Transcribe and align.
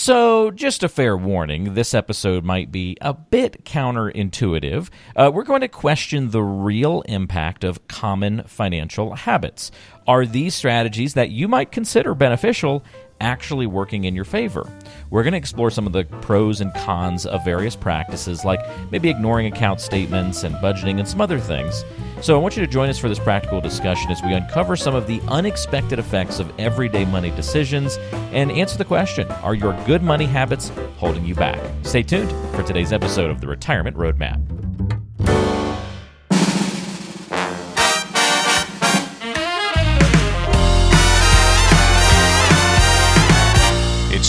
So, 0.00 0.52
just 0.52 0.84
a 0.84 0.88
fair 0.88 1.16
warning 1.16 1.74
this 1.74 1.92
episode 1.92 2.44
might 2.44 2.70
be 2.70 2.96
a 3.00 3.12
bit 3.12 3.64
counterintuitive. 3.64 4.90
Uh, 5.16 5.32
we're 5.34 5.42
going 5.42 5.62
to 5.62 5.68
question 5.68 6.30
the 6.30 6.40
real 6.40 7.02
impact 7.02 7.64
of 7.64 7.88
common 7.88 8.44
financial 8.44 9.16
habits. 9.16 9.72
Are 10.06 10.24
these 10.24 10.54
strategies 10.54 11.14
that 11.14 11.30
you 11.30 11.48
might 11.48 11.72
consider 11.72 12.14
beneficial 12.14 12.84
actually 13.20 13.66
working 13.66 14.04
in 14.04 14.14
your 14.14 14.24
favor. 14.24 14.68
We're 15.10 15.22
going 15.22 15.32
to 15.32 15.38
explore 15.38 15.70
some 15.70 15.86
of 15.86 15.92
the 15.92 16.04
pros 16.04 16.60
and 16.60 16.72
cons 16.74 17.26
of 17.26 17.44
various 17.44 17.76
practices, 17.76 18.44
like 18.44 18.60
maybe 18.90 19.08
ignoring 19.08 19.46
account 19.46 19.80
statements 19.80 20.44
and 20.44 20.54
budgeting 20.56 20.98
and 20.98 21.08
some 21.08 21.20
other 21.20 21.38
things. 21.38 21.84
So 22.20 22.36
I 22.36 22.40
want 22.40 22.56
you 22.56 22.64
to 22.64 22.70
join 22.70 22.88
us 22.88 22.98
for 22.98 23.08
this 23.08 23.18
practical 23.18 23.60
discussion 23.60 24.10
as 24.10 24.22
we 24.22 24.32
uncover 24.32 24.76
some 24.76 24.94
of 24.94 25.06
the 25.06 25.20
unexpected 25.28 25.98
effects 25.98 26.40
of 26.40 26.52
everyday 26.58 27.04
money 27.04 27.30
decisions 27.30 27.96
and 28.32 28.50
answer 28.50 28.76
the 28.76 28.84
question 28.84 29.28
Are 29.28 29.54
your 29.54 29.72
good 29.86 30.02
money 30.02 30.26
habits 30.26 30.70
holding 30.96 31.24
you 31.24 31.34
back? 31.34 31.58
Stay 31.82 32.02
tuned 32.02 32.30
for 32.54 32.62
today's 32.62 32.92
episode 32.92 33.30
of 33.30 33.40
the 33.40 33.46
Retirement 33.46 33.96
Roadmap. 33.96 34.97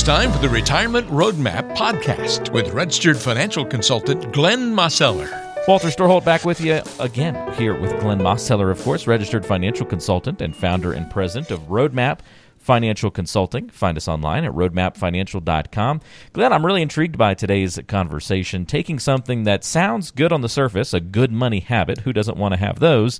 Time 0.09 0.31
for 0.31 0.39
the 0.39 0.49
Retirement 0.49 1.05
Roadmap 1.09 1.77
podcast 1.77 2.51
with 2.51 2.71
registered 2.71 3.15
financial 3.15 3.63
consultant 3.63 4.33
Glenn 4.33 4.73
Mosseller. 4.73 5.29
Walter 5.67 5.89
Storholt 5.89 6.25
back 6.25 6.45
with 6.45 6.59
you 6.59 6.81
again 6.99 7.53
here 7.53 7.79
with 7.79 7.91
Glenn 7.99 8.17
Mosseller, 8.17 8.71
of 8.71 8.81
course, 8.81 9.05
registered 9.05 9.45
financial 9.45 9.85
consultant 9.85 10.41
and 10.41 10.55
founder 10.55 10.93
and 10.93 11.11
president 11.11 11.51
of 11.51 11.59
Roadmap 11.67 12.21
Financial 12.57 13.11
Consulting. 13.11 13.69
Find 13.69 13.97
us 13.97 14.07
online 14.07 14.45
at 14.45 14.51
roadmapfinancial.com. 14.53 16.01
Glenn, 16.33 16.53
I'm 16.53 16.65
really 16.65 16.81
intrigued 16.81 17.15
by 17.15 17.35
today's 17.35 17.79
conversation, 17.87 18.65
taking 18.65 18.97
something 18.97 19.43
that 19.43 19.63
sounds 19.63 20.09
good 20.09 20.33
on 20.33 20.41
the 20.41 20.49
surface, 20.49 20.91
a 20.91 20.99
good 20.99 21.31
money 21.31 21.59
habit. 21.59 21.99
Who 21.99 22.13
doesn't 22.13 22.35
want 22.35 22.53
to 22.53 22.59
have 22.59 22.79
those? 22.79 23.19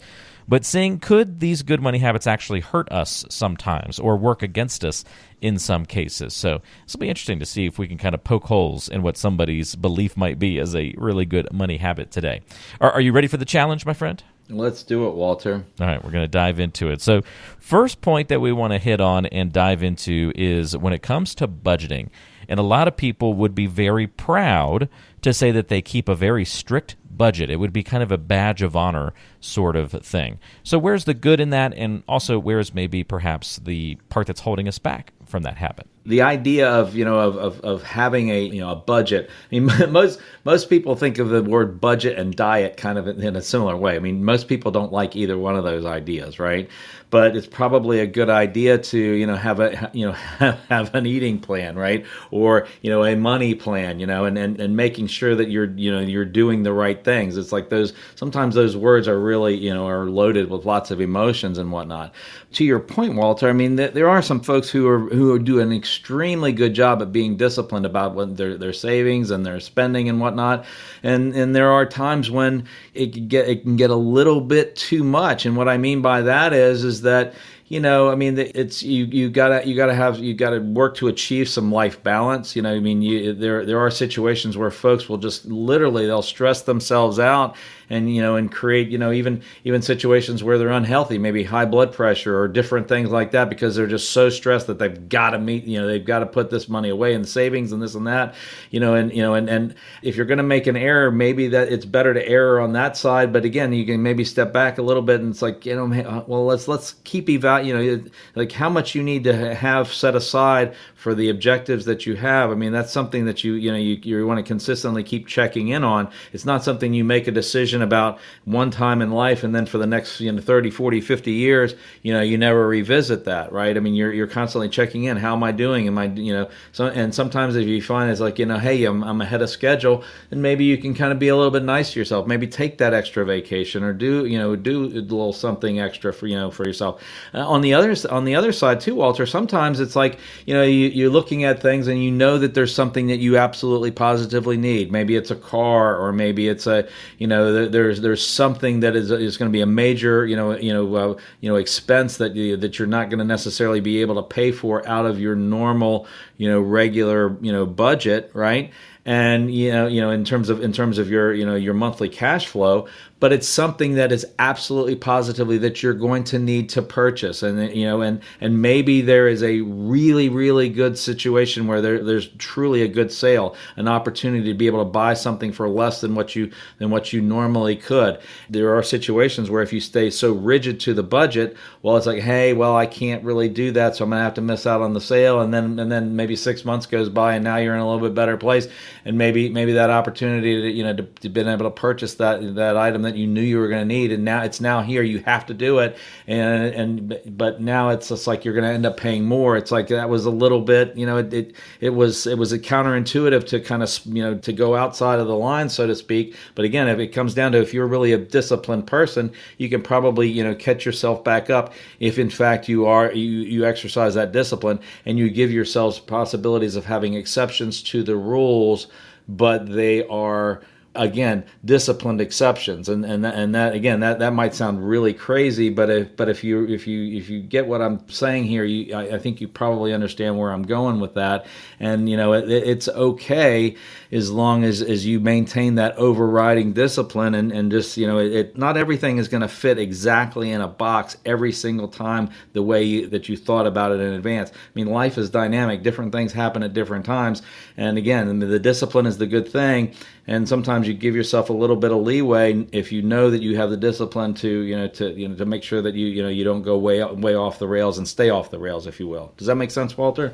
But 0.50 0.66
seeing 0.66 0.98
could 0.98 1.40
these 1.40 1.62
good 1.62 1.80
money 1.80 2.00
habits 2.00 2.26
actually 2.26 2.60
hurt 2.60 2.92
us 2.92 3.24
sometimes 3.30 4.00
or 4.00 4.18
work 4.18 4.42
against 4.42 4.84
us 4.84 5.06
in 5.42 5.60
some 5.60 5.86
cases. 5.86 6.34
So 6.34 6.62
this 6.86 6.96
will 6.96 7.02
be 7.02 7.10
interesting 7.10 7.40
to 7.40 7.46
see 7.46 7.68
if 7.68 7.78
we 7.78 7.88
can 7.88 8.00
kind 8.00 8.16
of 8.16 8.24
poke 8.24 8.46
holes 8.46 8.90
in 8.90 9.04
what 9.04 9.16
somebody's 9.16 9.76
belief 9.76 10.18
might 10.18 10.40
be 10.40 10.58
as 10.60 10.76
a 10.76 10.94
really 10.98 11.26
good 11.26 11.54
money 11.54 11.78
habit 11.78 12.10
today. 12.10 12.42
Are, 12.82 12.92
are 12.92 13.02
you 13.02 13.12
ready 13.12 13.28
for 13.28 13.38
the 13.38 13.46
challenge, 13.46 13.86
my 13.86 13.94
friend? 13.94 14.22
Let's 14.50 14.82
do 14.82 15.08
it, 15.08 15.14
Walter. 15.14 15.64
All 15.80 15.86
right, 15.86 16.04
we're 16.04 16.10
going 16.10 16.24
to 16.24 16.28
dive 16.28 16.60
into 16.60 16.90
it. 16.90 17.02
So, 17.02 17.22
first 17.60 18.02
point 18.02 18.30
that 18.30 18.42
we 18.42 18.52
want 18.52 18.74
to 18.74 18.80
hit 18.80 19.00
on 19.00 19.28
and 19.28 19.54
dive 19.54 19.84
into 19.84 20.32
is 20.34 20.76
when 20.76 20.92
it 20.92 21.04
comes 21.04 21.36
to 21.36 21.48
budgeting. 21.48 22.10
And 22.48 22.60
a 22.60 22.64
lot 22.64 22.88
of 22.88 22.98
people 22.98 23.36
would 23.36 23.54
be 23.54 23.68
very 23.68 24.08
proud 24.08 24.90
to 25.22 25.34
say 25.34 25.52
that 25.52 25.68
they 25.68 25.84
keep 25.84 26.10
a 26.10 26.16
very 26.16 26.46
strict 26.46 26.96
budget. 27.20 27.52
It 27.52 27.58
would 27.58 27.72
be 27.72 27.84
kind 27.84 28.02
of 28.02 28.12
a 28.12 28.18
badge 28.18 28.64
of 28.64 28.76
honor 28.76 29.14
sort 29.42 29.76
of 29.76 29.92
thing. 29.92 30.40
So, 30.64 30.80
where's 30.80 31.06
the 31.06 31.14
good 31.14 31.40
in 31.40 31.52
that? 31.52 31.76
And 31.76 32.02
also, 32.08 32.40
where's 32.40 32.74
maybe 32.74 33.04
perhaps 33.04 33.58
the 33.58 34.00
part 34.10 34.26
that's 34.26 34.42
holding 34.42 34.68
us 34.68 34.80
back 34.80 35.14
from 35.28 35.44
that 35.44 35.58
habit? 35.58 35.86
the 36.10 36.24
idea 36.24 36.68
of 36.68 36.96
you 36.96 37.06
know 37.06 37.20
of, 37.20 37.38
of, 37.38 37.62
of 37.62 37.84
having 37.84 38.30
a 38.30 38.42
you 38.42 38.60
know 38.60 38.72
a 38.72 38.76
budget 38.76 39.30
i 39.52 39.60
mean 39.60 39.66
most 39.92 40.20
most 40.44 40.70
people 40.70 40.96
think 40.96 41.20
of 41.20 41.30
the 41.30 41.44
word 41.44 41.80
budget 41.80 42.18
and 42.18 42.36
diet 42.36 42.78
kind 42.78 42.98
of 42.98 43.08
in 43.08 43.36
a 43.36 43.42
similar 43.42 43.78
way 43.78 43.96
i 43.96 44.00
mean 44.00 44.26
most 44.26 44.48
people 44.48 44.72
don't 44.72 44.92
like 44.92 45.16
either 45.16 45.38
one 45.38 45.56
of 45.56 45.64
those 45.64 45.86
ideas 45.86 46.40
right 46.40 46.68
but 47.10 47.36
it's 47.36 47.48
probably 47.48 48.00
a 48.00 48.08
good 48.08 48.30
idea 48.30 48.78
to 48.78 48.98
you 48.98 49.26
know 49.26 49.36
have 49.36 49.60
a 49.60 49.90
you 49.94 50.06
know 50.06 50.12
have 50.70 50.94
an 50.94 51.06
eating 51.06 51.40
plan 51.40 51.76
right? 51.76 52.06
Or 52.32 52.68
you 52.82 52.90
know 52.90 53.04
a 53.04 53.16
money 53.16 53.56
plan 53.56 54.00
you 54.00 54.06
know 54.06 54.26
and, 54.26 54.38
and 54.38 54.60
and 54.60 54.76
making 54.76 55.08
sure 55.08 55.36
that 55.36 55.50
you're 55.50 55.72
you 55.72 55.92
know 55.92 56.00
you're 56.00 56.26
doing 56.26 56.64
the 56.64 56.74
right 56.74 57.04
things. 57.04 57.38
It's 57.38 57.52
like 57.52 57.70
those 57.70 57.94
sometimes 58.16 58.56
those 58.56 58.76
words 58.76 59.08
are 59.08 59.20
really 59.20 59.56
you 59.56 59.74
know 59.74 59.88
are 59.88 60.06
loaded 60.06 60.50
with 60.50 60.66
lots 60.66 60.92
of 60.92 61.02
emotions 61.02 61.58
and 61.58 61.72
whatnot. 61.72 62.14
To 62.54 62.64
your 62.64 62.80
point 62.80 63.16
walter 63.16 63.48
i 63.48 63.54
mean 63.54 63.76
there 63.76 64.10
are 64.10 64.22
some 64.22 64.42
folks 64.42 64.70
who 64.70 64.88
are 64.88 65.00
who 65.00 65.38
do 65.40 65.60
an 65.60 65.72
extremely 65.72 66.52
good 66.52 66.74
job 66.74 67.02
at 67.02 67.12
being 67.12 67.38
disciplined 67.38 67.86
about 67.86 68.16
what 68.16 68.38
their 68.38 68.58
their 68.58 68.74
savings 68.74 69.32
and 69.32 69.46
their 69.46 69.60
spending 69.60 70.10
and 70.10 70.20
whatnot. 70.20 70.66
And 71.04 71.34
and 71.34 71.56
there 71.56 71.72
are 71.72 71.86
times 71.86 72.30
when 72.32 72.66
it 72.94 73.14
can 73.14 73.28
get 73.28 73.48
it 73.48 73.64
can 73.64 73.76
get 73.76 73.90
a 73.90 73.96
little 73.96 74.42
bit 74.42 74.76
too 74.76 75.04
much. 75.04 75.46
And 75.46 75.56
what 75.56 75.70
i 75.70 75.78
mean 75.78 76.02
by 76.02 76.22
that 76.22 76.54
is 76.54 76.84
is 76.84 76.99
that 77.04 77.34
you 77.70 77.80
know, 77.80 78.10
I 78.10 78.16
mean, 78.16 78.38
it's 78.40 78.82
you 78.82 79.06
you 79.06 79.30
gotta 79.30 79.66
you 79.68 79.76
gotta 79.76 79.94
have 79.94 80.18
you 80.18 80.34
gotta 80.34 80.60
work 80.60 80.96
to 80.96 81.08
achieve 81.08 81.48
some 81.48 81.72
life 81.72 82.02
balance. 82.02 82.56
You 82.56 82.64
know, 82.64 82.74
I 82.74 82.80
mean, 82.80 83.04
you, 83.04 83.32
there 83.32 83.64
there 83.64 83.80
are 83.80 83.92
situations 83.92 84.58
where 84.58 84.72
folks 84.72 85.08
will 85.08 85.20
just 85.20 85.46
literally 85.46 86.08
they'll 86.08 86.24
stress 86.24 86.64
themselves 86.64 87.20
out 87.20 87.56
and 87.90 88.14
you 88.14 88.22
know 88.22 88.36
and 88.36 88.52
create 88.52 88.90
you 88.90 88.98
know 88.98 89.12
even 89.12 89.42
even 89.64 89.82
situations 89.82 90.44
where 90.44 90.58
they're 90.58 90.70
unhealthy 90.70 91.18
maybe 91.18 91.44
high 91.44 91.66
blood 91.66 91.94
pressure 91.94 92.40
or 92.40 92.48
different 92.48 92.88
things 92.88 93.10
like 93.10 93.32
that 93.32 93.50
because 93.50 93.76
they're 93.76 93.88
just 93.88 94.12
so 94.12 94.30
stressed 94.30 94.68
that 94.68 94.80
they've 94.80 95.10
got 95.10 95.32
to 95.32 95.40
meet 95.40 95.64
you 95.66 95.80
know 95.80 95.88
they've 95.88 96.06
got 96.06 96.20
to 96.20 96.26
put 96.26 96.50
this 96.50 96.70
money 96.70 96.90
away 96.90 97.14
in 97.14 97.24
savings 97.24 97.72
and 97.72 97.82
this 97.82 97.96
and 97.96 98.08
that 98.08 98.34
you 98.72 98.80
know 98.80 98.94
and 98.94 99.14
you 99.14 99.22
know 99.22 99.34
and 99.34 99.50
and 99.50 99.76
if 100.02 100.16
you're 100.16 100.26
going 100.26 100.38
to 100.38 100.44
make 100.44 100.68
an 100.68 100.78
error 100.78 101.12
maybe 101.12 101.48
that 101.48 101.72
it's 101.72 101.86
better 101.86 102.14
to 102.14 102.28
error 102.28 102.60
on 102.60 102.74
that 102.74 102.96
side 102.96 103.34
but 103.34 103.46
again 103.46 103.74
you 103.74 103.86
can 103.86 104.02
maybe 104.02 104.24
step 104.24 104.54
back 104.54 104.78
a 104.78 104.82
little 104.82 105.04
bit 105.04 105.22
and 105.22 105.32
it's 105.32 105.42
like 105.42 105.66
you 105.66 105.76
know 105.76 105.92
uh, 106.04 106.24
well 106.28 106.46
let's 106.46 106.68
let's 106.68 106.96
keep 107.04 107.30
eval 107.30 107.62
you 107.62 107.74
know 107.74 108.04
like 108.36 108.52
how 108.52 108.70
much 108.70 108.96
you 108.96 109.04
need 109.04 109.24
to 109.24 109.56
have 109.56 109.92
set 109.92 110.16
aside 110.16 110.76
for 110.96 111.16
the 111.16 111.30
objectives 111.30 111.86
that 111.86 112.06
you 112.06 112.16
have. 112.16 112.52
I 112.52 112.56
mean 112.56 112.72
that's 112.72 112.92
something 112.92 113.26
that 113.26 113.44
you 113.44 113.54
you 113.54 113.72
know 113.72 113.78
you, 113.78 113.96
you 114.04 114.28
want 114.28 114.38
to 114.38 114.44
consistently 114.44 115.04
keep 115.04 115.28
checking 115.28 115.70
in 115.70 115.84
on. 115.84 116.10
It's 116.34 116.46
not 116.46 116.64
something 116.64 116.94
you 116.94 117.04
make 117.04 117.28
a 117.28 117.32
decision 117.32 117.79
about 117.82 118.20
one 118.46 118.72
time 118.72 119.02
in 119.02 119.12
life 119.12 119.44
and 119.44 119.54
then 119.54 119.66
for 119.66 119.78
the 119.78 119.88
next 119.88 120.20
you 120.20 120.32
know 120.32 120.42
30 120.42 120.70
40 120.72 121.02
50 121.02 121.32
years 121.32 121.76
you 122.04 122.14
know 122.14 122.22
you 122.22 122.38
never 122.38 122.68
revisit 122.68 123.26
that 123.26 123.52
right? 123.52 123.76
I 123.76 123.80
mean 123.80 123.96
you're 123.96 124.14
you're 124.14 124.28
constantly 124.28 124.70
checking 124.70 125.06
in. 125.06 125.18
How 125.18 125.34
am 125.34 125.44
i 125.44 125.52
doing? 125.52 125.88
Am 125.88 125.98
i 125.98 126.06
you 126.06 126.34
know 126.34 126.50
so 126.72 126.88
and 126.88 127.14
sometimes 127.14 127.56
if 127.56 127.68
you 127.68 127.82
find 127.82 128.12
it's 128.12 128.22
like 128.22 128.40
you 128.40 128.46
know 128.46 128.58
hey 128.58 128.84
i'm, 128.86 129.04
I'm 129.04 129.22
ahead 129.22 129.42
of 129.42 129.50
schedule 129.50 130.04
then 130.30 130.42
maybe 130.42 130.66
you 130.66 130.78
can 130.78 130.94
kind 130.94 131.12
of 131.12 131.20
be 131.20 131.28
a 131.28 131.36
little 131.36 131.52
bit 131.52 131.64
nice 131.64 131.94
to 131.94 132.00
yourself. 132.00 132.28
Maybe 132.28 132.48
take 132.48 132.78
that 132.80 132.94
extra 132.94 133.26
vacation 133.26 133.84
or 133.84 133.94
do 133.94 134.26
you 134.26 134.38
know 134.38 134.56
do 134.56 134.86
a 134.86 135.02
little 135.02 135.34
something 135.34 135.80
extra 135.80 136.14
for 136.14 136.28
you 136.28 136.36
know 136.36 136.52
for 136.52 136.66
yourself. 136.66 137.02
Uh, 137.34 137.48
on 137.48 137.62
the 137.62 137.74
other 137.74 137.96
on 138.10 138.26
the 138.26 138.36
other 138.36 138.52
side 138.52 138.80
too 138.80 138.96
walter 138.96 139.26
sometimes 139.26 139.80
it's 139.80 139.96
like 139.96 140.20
you 140.46 140.54
know 140.54 140.64
you, 140.64 140.88
you're 140.88 141.10
looking 141.10 141.44
at 141.44 141.62
things 141.62 141.88
and 141.88 142.04
you 142.04 142.12
know 142.12 142.38
that 142.38 142.54
there's 142.54 142.74
something 142.74 143.08
that 143.08 143.18
you 143.18 143.38
absolutely 143.38 143.92
positively 143.92 144.58
need. 144.58 144.92
Maybe 144.92 145.16
it's 145.16 145.32
a 145.32 145.36
car 145.36 145.98
or 145.98 146.12
maybe 146.12 146.48
it's 146.48 146.68
a 146.68 146.88
you 147.18 147.28
know 147.28 147.68
there's 147.72 148.02
there's 148.02 148.26
something 148.26 148.82
that 148.82 148.96
is 148.96 149.12
is 149.12 149.38
going 149.38 149.50
to 149.50 149.54
be 149.54 149.62
a 149.62 149.66
major 149.66 150.26
you 150.26 150.36
know 150.36 150.58
you 150.58 150.74
know 150.74 150.96
uh, 150.96 151.18
you 151.42 151.50
know 151.50 151.56
expense 151.56 152.18
that 152.18 152.36
you, 152.36 152.58
that 152.58 152.80
you're 152.80 152.88
not 152.88 153.10
going 153.10 153.20
to 153.20 153.26
necessarily 153.26 153.80
be 153.80 154.02
able 154.02 154.16
to 154.16 154.24
pay 154.24 154.52
for 154.52 154.88
out 154.88 155.06
of 155.06 155.20
your 155.20 155.36
normal 155.36 156.08
you 156.38 156.50
know 156.50 156.60
regular 156.62 157.38
you 157.42 157.52
know 157.52 157.66
budget 157.66 158.32
right? 158.34 158.72
And 159.06 159.54
you 159.54 159.72
know 159.72 159.88
you 159.88 160.02
know 160.02 160.12
in 160.12 160.26
terms 160.26 160.50
of 160.50 160.62
in 160.62 160.74
terms 160.74 160.98
of 160.98 161.10
your 161.10 161.34
you 161.34 161.46
know 161.46 161.56
your 161.56 161.74
monthly 161.74 162.10
cash 162.10 162.48
flow 162.48 162.88
but 163.20 163.34
it's 163.34 163.48
something 163.48 163.96
that 163.96 164.12
is 164.12 164.26
absolutely 164.40 164.96
positively 164.96 165.58
that 165.58 165.84
you're 165.84 165.94
going 165.94 166.24
to 166.24 166.40
need 166.40 166.70
to 166.70 166.82
purchase. 166.82 167.44
And 167.44 167.74
you 167.76 167.86
know 167.86 168.02
and 168.02 168.22
and 168.40 168.62
maybe 168.62 169.02
there 169.02 169.28
is 169.28 169.44
a 169.44 169.62
really 169.62 170.30
really 170.30 170.70
good 170.70 170.98
situation 170.98 171.68
where 171.68 171.82
there, 171.82 172.04
there's 172.04 172.28
truly 172.38 172.82
a 172.82 172.88
good 172.88 173.12
sale 173.12 173.56
an 173.76 173.88
opportunity 173.88 174.52
to 174.52 174.58
be 174.58 174.68
able 174.68 174.84
to 174.84 174.90
buy 174.90 175.14
something 175.14 175.52
for 175.52 175.68
less 175.68 176.02
than 176.02 176.16
what 176.16 176.36
you 176.36 176.52
than 176.78 176.90
what 176.90 177.12
you 177.12 177.22
normally 177.22 177.76
could. 177.76 178.20
There 178.50 178.76
are 178.76 178.84
situations 178.84 179.50
where 179.50 179.62
if 179.62 179.74
you 179.74 179.80
stay 179.82 180.10
so 180.10 180.34
rigid 180.34 180.80
to 180.82 180.94
the 180.94 181.04
budget 181.04 181.58
well 181.82 181.98
it's 181.98 182.06
like 182.06 182.22
hey 182.22 182.54
well 182.54 182.76
I 182.76 182.86
can't 182.86 183.24
really 183.24 183.50
do 183.50 183.72
that 183.72 183.96
so 183.96 184.04
I'm 184.04 184.12
going 184.12 184.20
to 184.20 184.24
have 184.24 184.34
to 184.36 184.42
miss 184.42 184.66
out 184.66 184.82
on 184.82 184.94
the 184.94 185.02
sale. 185.02 185.42
And 185.42 185.54
then 185.54 185.80
and 185.80 185.92
then 185.92 186.16
maybe 186.16 186.36
6 186.36 186.66
months 186.66 186.86
goes 186.86 187.10
by 187.10 187.36
and 187.36 187.44
now 187.44 187.58
you're 187.58 187.74
in 187.74 187.82
a 187.82 187.90
little 187.90 188.08
bit 188.08 188.16
better 188.16 188.38
place. 188.38 188.68
And 189.06 189.18
maybe 189.18 189.50
maybe 189.50 189.74
that 189.74 189.90
opportunity 189.90 190.62
to 190.62 190.70
you 190.70 190.84
know 190.84 190.96
to, 190.96 191.04
to 191.04 191.30
been 191.30 191.48
able 191.48 191.66
to 191.66 191.72
purchase 191.72 192.16
that 192.16 192.56
that 192.56 192.78
item 192.78 193.09
that 193.10 193.18
you 193.18 193.28
knew 193.28 193.42
you 193.42 193.58
were 193.58 193.68
going 193.68 193.82
to 193.82 193.94
need, 193.94 194.12
and 194.12 194.24
now 194.24 194.44
it's 194.44 194.62
now 194.62 194.82
here. 194.82 195.02
You 195.02 195.20
have 195.20 195.46
to 195.48 195.54
do 195.54 195.80
it, 195.80 195.98
and 196.28 196.74
and 196.74 197.38
but 197.38 197.62
now 197.62 197.90
it's 197.90 198.10
just 198.10 198.28
like 198.28 198.46
you're 198.46 198.54
going 198.54 198.66
to 198.66 198.74
end 198.74 198.86
up 198.86 198.98
paying 198.98 199.26
more. 199.26 199.58
It's 199.58 199.72
like 199.72 199.88
that 199.90 200.10
was 200.10 200.26
a 200.26 200.30
little 200.30 200.62
bit, 200.62 200.96
you 200.96 201.06
know, 201.06 201.18
it 201.18 201.34
it, 201.34 201.56
it 201.82 201.90
was 201.90 202.28
it 202.28 202.38
was 202.38 202.52
a 202.52 202.60
counterintuitive 202.60 203.46
to 203.48 203.60
kind 203.60 203.84
of 203.84 204.00
you 204.06 204.22
know 204.24 204.38
to 204.38 204.54
go 204.54 204.76
outside 204.76 205.20
of 205.20 205.28
the 205.28 205.36
line, 205.36 205.70
so 205.70 205.88
to 205.88 205.96
speak. 205.96 206.36
But 206.56 206.66
again, 206.66 206.88
if 206.88 207.00
it 207.00 207.08
comes 207.08 207.34
down 207.34 207.52
to 207.54 207.62
if 207.62 207.74
you're 207.74 207.88
really 207.88 208.14
a 208.14 208.18
disciplined 208.18 208.88
person, 208.88 209.32
you 209.58 209.70
can 209.70 209.82
probably 209.82 210.30
you 210.30 210.44
know 210.44 210.56
catch 210.56 210.86
yourself 210.86 211.24
back 211.24 211.50
up 211.50 211.74
if 212.00 212.20
in 212.20 212.30
fact 212.30 212.70
you 212.70 212.86
are 212.86 213.12
you 213.12 213.42
you 213.42 213.66
exercise 213.66 214.14
that 214.14 214.32
discipline 214.32 214.80
and 215.06 215.18
you 215.18 215.30
give 215.30 215.52
yourselves 215.52 216.00
possibilities 216.00 216.76
of 216.76 216.86
having 216.86 217.14
exceptions 217.16 217.82
to 217.84 218.04
the 218.04 218.16
rules, 218.16 218.88
but 219.28 219.72
they 219.72 220.06
are 220.08 220.62
again 220.96 221.46
disciplined 221.64 222.20
exceptions. 222.20 222.90
And 222.90 223.06
and 223.06 223.26
and 223.26 223.54
that 223.54 223.76
again 223.76 224.00
that 224.00 224.20
that 224.20 224.34
might 224.34 224.56
sound 224.56 224.88
really 224.88 225.14
crazy 225.14 225.70
but 225.70 225.90
if 225.90 226.16
but 226.16 226.30
if 226.30 226.44
you 226.44 226.68
if 226.68 226.88
you 226.88 227.18
if 227.18 227.30
you 227.30 227.42
get 227.42 227.68
what 227.68 227.82
I'm 227.82 228.08
saying 228.10 228.46
here 228.46 228.64
you 228.64 228.96
I, 228.96 229.16
I 229.16 229.20
think 229.20 229.40
you 229.40 229.48
probably 229.48 229.94
understand 229.94 230.38
where 230.38 230.52
I'm 230.52 230.64
going 230.64 231.00
with 231.00 231.14
that. 231.16 231.46
And 231.80 232.10
you 232.10 232.18
know 232.18 232.34
it, 232.34 232.50
it's 232.50 232.88
okay 232.88 233.76
as 234.12 234.32
long 234.32 234.64
as 234.64 234.82
as 234.82 235.06
you 235.06 235.20
maintain 235.20 235.76
that 235.76 235.96
overriding 235.96 236.74
discipline 236.74 237.36
and 237.36 237.52
and 237.52 237.72
just 237.72 237.96
you 237.96 238.08
know 238.08 238.18
it, 238.18 238.34
it 238.34 238.58
not 238.58 238.76
everything 238.76 239.18
is 239.18 239.28
going 239.28 239.42
to 239.42 239.48
fit 239.48 239.78
exactly 239.78 240.52
in 240.52 240.62
a 240.62 240.68
box 240.68 241.18
every 241.26 241.52
single 241.52 241.88
time 241.88 242.30
the 242.54 242.64
way 242.64 242.84
you, 242.84 243.08
that 243.08 243.30
you 243.30 243.38
thought 243.38 243.68
about 243.68 243.92
it 243.92 244.00
in 244.00 244.14
advance. 244.14 244.52
I 244.52 244.56
mean 244.74 244.88
life 244.88 245.18
is 245.18 245.30
dynamic. 245.30 245.84
Different 245.84 246.12
things 246.12 246.34
happen 246.34 246.64
at 246.64 246.74
different 246.74 247.06
times. 247.06 247.44
And 247.78 247.98
again 247.98 248.40
the 248.40 248.60
discipline 248.60 249.06
is 249.06 249.18
the 249.20 249.28
good 249.28 249.48
thing. 249.48 249.94
And 250.28 250.48
sometimes 250.48 250.79
you 250.88 250.94
give 250.94 251.16
yourself 251.16 251.50
a 251.50 251.54
little 251.54 251.76
bit 251.76 251.92
of 251.92 251.98
leeway 251.98 252.66
if 252.72 252.92
you 252.92 253.02
know 253.02 253.30
that 253.30 253.42
you 253.42 253.56
have 253.56 253.70
the 253.70 253.78
discipline 253.78 254.34
to 254.34 254.62
you 254.62 254.76
know 254.76 254.88
to 254.88 255.12
you 255.12 255.28
know 255.28 255.36
to 255.36 255.46
make 255.46 255.64
sure 255.64 255.82
that 255.82 255.96
you 255.96 256.08
you 256.08 256.24
know 256.24 256.30
you 256.30 256.44
don't 256.44 256.62
go 256.62 256.78
way 256.78 257.04
way 257.04 257.36
off 257.36 257.60
the 257.60 257.68
rails 257.68 257.98
and 257.98 258.08
stay 258.08 258.30
off 258.30 258.52
the 258.52 258.60
rails 258.60 258.88
if 258.88 259.00
you 259.00 259.08
will 259.08 259.34
does 259.38 259.48
that 259.48 259.56
make 259.56 259.72
sense 259.72 259.98
walter 259.98 260.34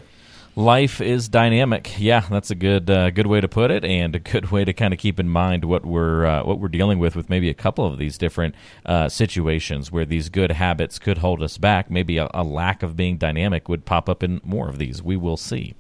life 0.56 1.02
is 1.02 1.28
dynamic. 1.28 1.96
Yeah, 1.98 2.22
that's 2.30 2.50
a 2.50 2.56
good 2.56 2.90
uh, 2.90 3.10
good 3.12 3.28
way 3.28 3.42
to 3.42 3.48
put 3.48 3.72
it, 3.72 3.84
and 3.84 4.16
a 4.16 4.20
good 4.20 4.52
way 4.52 4.66
to 4.66 4.74
kind 4.74 4.94
of 4.94 5.00
keep 5.00 5.20
in 5.20 5.30
mind 5.30 5.66
what 5.66 5.86
we're 5.86 6.26
uh, 6.26 6.44
what 6.44 6.60
we're 6.60 6.70
dealing 6.70 7.00
with 7.00 7.16
with 7.16 7.30
maybe 7.30 7.50
a 7.50 7.54
couple 7.54 7.86
of 7.86 7.98
these 7.98 8.18
different 8.18 8.56
uh, 8.86 9.10
situations 9.10 9.92
where 9.92 10.06
these 10.06 10.30
good 10.30 10.52
habits 10.52 11.00
could 11.00 11.20
hold 11.20 11.44
us 11.44 11.58
back. 11.58 11.92
Maybe 11.92 12.18
a, 12.18 12.30
a 12.34 12.44
lack 12.44 12.84
of 12.84 12.96
being 12.96 13.18
dynamic 13.18 13.70
would 13.70 13.86
pop 13.86 14.10
up 14.10 14.24
in 14.24 14.42
more 14.44 14.70
of 14.70 14.78
these. 14.78 15.02
We 15.02 15.18
will 15.18 15.38
see. 15.38 15.76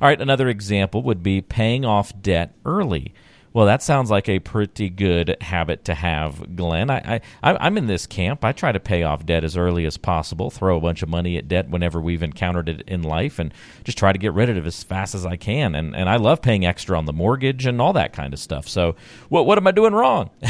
All 0.00 0.08
right, 0.08 0.20
another 0.20 0.48
example 0.48 1.02
would 1.02 1.22
be 1.22 1.40
paying 1.40 1.84
off 1.84 2.12
debt 2.20 2.54
early. 2.64 3.14
Well, 3.54 3.66
that 3.66 3.84
sounds 3.84 4.10
like 4.10 4.28
a 4.28 4.40
pretty 4.40 4.90
good 4.90 5.36
habit 5.40 5.84
to 5.84 5.94
have, 5.94 6.56
Glenn. 6.56 6.90
I, 6.90 7.20
I, 7.40 7.56
I'm 7.56 7.78
in 7.78 7.86
this 7.86 8.04
camp. 8.04 8.44
I 8.44 8.50
try 8.50 8.72
to 8.72 8.80
pay 8.80 9.04
off 9.04 9.24
debt 9.24 9.44
as 9.44 9.56
early 9.56 9.86
as 9.86 9.96
possible, 9.96 10.50
throw 10.50 10.76
a 10.76 10.80
bunch 10.80 11.04
of 11.04 11.08
money 11.08 11.36
at 11.36 11.46
debt 11.46 11.70
whenever 11.70 12.00
we've 12.00 12.24
encountered 12.24 12.68
it 12.68 12.82
in 12.88 13.04
life, 13.04 13.38
and 13.38 13.54
just 13.84 13.96
try 13.96 14.12
to 14.12 14.18
get 14.18 14.32
rid 14.32 14.50
of 14.50 14.56
it 14.56 14.66
as 14.66 14.82
fast 14.82 15.14
as 15.14 15.24
I 15.24 15.36
can. 15.36 15.76
And, 15.76 15.94
and 15.94 16.08
I 16.08 16.16
love 16.16 16.42
paying 16.42 16.66
extra 16.66 16.98
on 16.98 17.04
the 17.04 17.12
mortgage 17.12 17.64
and 17.64 17.80
all 17.80 17.92
that 17.92 18.12
kind 18.12 18.32
of 18.34 18.40
stuff. 18.40 18.66
So, 18.66 18.96
what, 19.28 19.46
what 19.46 19.56
am 19.56 19.68
I 19.68 19.70
doing 19.70 19.94
wrong? 19.94 20.30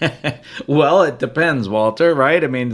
well, 0.66 1.02
it 1.02 1.18
depends, 1.18 1.68
Walter. 1.68 2.14
Right? 2.14 2.42
I 2.42 2.46
mean, 2.46 2.72